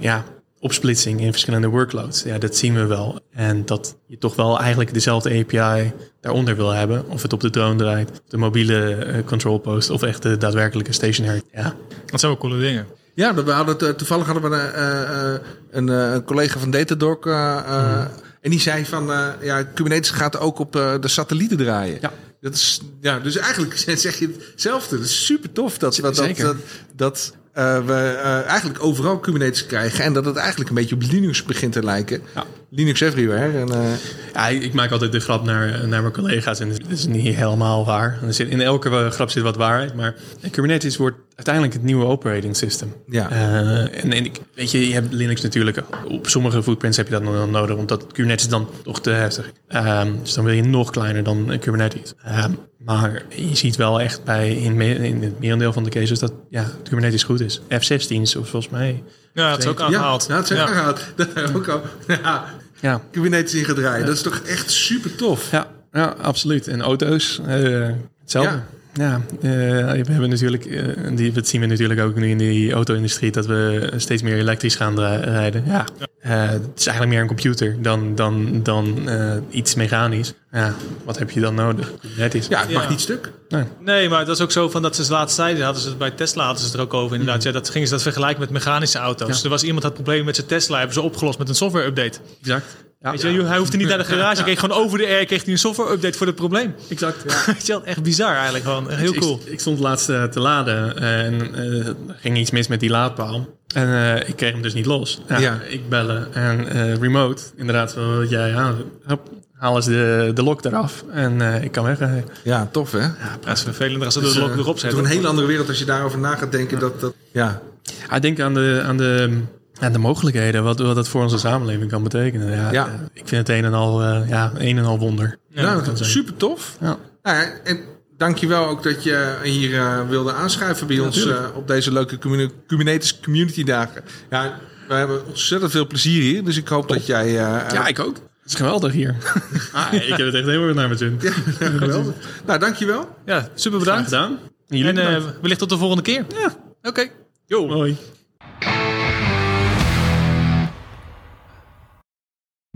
[0.00, 0.24] ja,
[0.66, 3.20] opsplitsing in verschillende workloads, ja, dat zien we wel.
[3.32, 7.08] En dat je toch wel eigenlijk dezelfde API daaronder wil hebben.
[7.08, 10.92] Of het op de drone draait, de mobiele eh, control post of echt de daadwerkelijke
[10.92, 11.42] stationary.
[11.52, 11.74] Ja,
[12.06, 12.86] Dat zijn wel coole dingen.
[13.14, 17.26] Ja, we hadden eh, toevallig hadden we eh, eh, een, eh, een collega van Datadog.
[17.26, 18.00] eh, eh,
[18.40, 21.98] En die zei van, eh, ja, Kubernetes gaat ook op de satellieten draaien.
[22.00, 22.12] Ja.
[22.40, 23.76] Dat is, ja, dus eigenlijk
[24.06, 24.96] zeg je hetzelfde.
[24.96, 26.56] Dat is super tof dat, dat, dat, dat,
[26.96, 30.04] dat, we eh, eigenlijk overal Kubernetes krijgen.
[30.04, 32.22] En dat het eigenlijk een beetje op Linux begint te lijken.
[32.34, 32.44] Ja.
[32.70, 33.58] Linux everywhere.
[33.58, 33.92] En, eh,
[34.34, 37.84] Ja, ik maak altijd de grap naar, naar mijn collega's en dat is niet helemaal
[37.84, 38.18] waar.
[38.22, 40.14] Er zit, in elke grap zit wat waarheid, maar
[40.50, 42.94] Kubernetes wordt uiteindelijk het nieuwe operating system.
[43.06, 43.30] Ja.
[43.30, 47.12] Eh, en, en ik, weet je, je hebt Linux natuurlijk, op sommige footprints heb je
[47.12, 49.52] dat nog wel nodig, omdat Kubernetes dan toch te heftig.
[49.68, 52.14] Ehm, dus dan wil je nog kleiner dan Kubernetes.
[52.24, 56.32] Ehm, maar je ziet wel echt bij, in, in het merendeel van de cases dat
[56.50, 57.60] ja, Kubernetes goed is.
[57.60, 59.02] F16 is volgens mij.
[59.36, 60.28] Ja, dat is ook ja, aangehaald.
[60.28, 60.66] nou, het is Ja.
[60.66, 61.00] aangehaald.
[61.16, 61.82] Dat ook al.
[62.06, 62.44] Ja,
[62.80, 64.06] Ja, Kubernetes in gedraaid.
[64.06, 65.50] Dat is toch echt super tof.
[65.50, 66.68] Ja, ja absoluut.
[66.68, 67.88] En auto's, eh,
[68.20, 68.60] hetzelfde.
[68.98, 69.20] Ja.
[69.42, 70.82] Eh, we hebben natuurlijk, eh,
[71.14, 74.74] die, dat zien we natuurlijk ook nu in die auto-industrie, dat we steeds meer elektrisch
[74.76, 75.64] gaan rijden.
[75.66, 75.84] Ja,
[76.20, 80.32] Eh, het is eigenlijk meer een computer dan, dan, dan eh, iets mechanisch.
[80.52, 81.92] Ja, wat heb je dan nodig?
[82.00, 82.46] Kubernetes.
[82.48, 82.88] Ja, het mag Ja.
[82.88, 83.32] niet stuk.
[83.48, 83.62] Nee.
[83.84, 85.98] Nee, maar dat is ook zo van dat ze de laatste tijd hadden ze het
[85.98, 87.42] bij Tesla hadden ze het er ook over inderdaad.
[87.42, 89.36] Ja, dat gingen ze dat vergelijken met mechanische auto's.
[89.38, 89.44] Ja.
[89.44, 92.18] Er was iemand had problemen met zijn Tesla, hebben ze opgelost met een software update.
[92.42, 92.76] Exact.
[93.00, 95.24] Ja, Weet je, hij hoefde niet naar de garage, hij kreeg gewoon over de air
[95.26, 96.74] kreeg hij een software update voor het probleem.
[96.88, 97.22] exact.
[97.46, 99.40] Weet je wel, echt bizar eigenlijk gewoon, heel Ik- cool.
[99.44, 103.46] Ik, stond laatst eh, te laden en eh, er ging iets mis met die laadpaal.
[103.74, 103.88] En
[104.20, 105.20] eh, ik kreeg hem dus niet los.
[105.28, 105.58] Ja, Ja.
[105.68, 108.76] Ik bellen en eh, remote, inderdaad, wat jij aan.
[109.06, 111.98] Hop, halen ze de, de lock eraf en eh, ik kan weg.
[112.42, 112.98] Ja, tof hè?
[113.00, 114.98] Ja, dat is vervelender als ze Dus, de lok eh, erop Het zetten.
[115.00, 116.78] is een hele andere wereld als je daarover na gaat denken.
[116.78, 117.60] Dat, dat, ja.
[118.08, 119.40] Ja, ik denk aan de, aan de,
[119.80, 122.50] aan de mogelijkheden, wat, wat dat voor onze samenleving kan betekenen.
[122.56, 122.86] Ja, Ja.
[122.86, 125.38] eh, ik vind het een en al, eh, ja, een en al wonder.
[125.54, 126.10] nou, kan zijn.
[126.10, 126.76] super tof.
[126.80, 126.96] Ja.
[127.22, 127.80] Nou ja, en
[128.16, 132.50] dankjewel ook dat je hier eh, wilde aanschuiven bij ons eh, op deze leuke communi-
[132.66, 134.02] Kubernetes Community Dagen.
[134.30, 134.58] Ja,
[134.88, 137.26] we hebben ontzettend veel plezier hier, dus ik hoop dat jij...
[137.26, 137.34] eh,
[137.72, 138.14] Ja, ik ook.
[138.16, 139.14] Het is geweldig hier.
[139.72, 141.18] ah, ik heb het echt heel erg naar mijn zin.
[141.20, 142.14] Ja, geweldig.
[142.46, 143.16] Nou, dankjewel.
[143.24, 144.04] Ja, super Graag bedankt.
[144.04, 144.38] gedaan.
[144.68, 146.24] En En eh, wellicht tot de volgende keer.
[146.28, 146.54] Ja.
[146.82, 147.06] Oké.
[147.46, 147.68] Yo.
[147.72, 147.96] Hoi.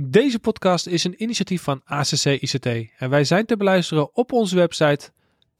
[0.02, 2.66] Deze podcast is een initiatief van ACC ICT
[2.98, 5.10] en wij zijn te beluisteren op onze website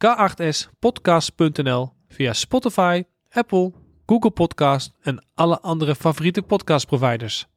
[0.05, 3.71] k8spodcast.nl via Spotify, Apple,
[4.05, 7.50] Google Podcast en alle andere favoriete podcastproviders.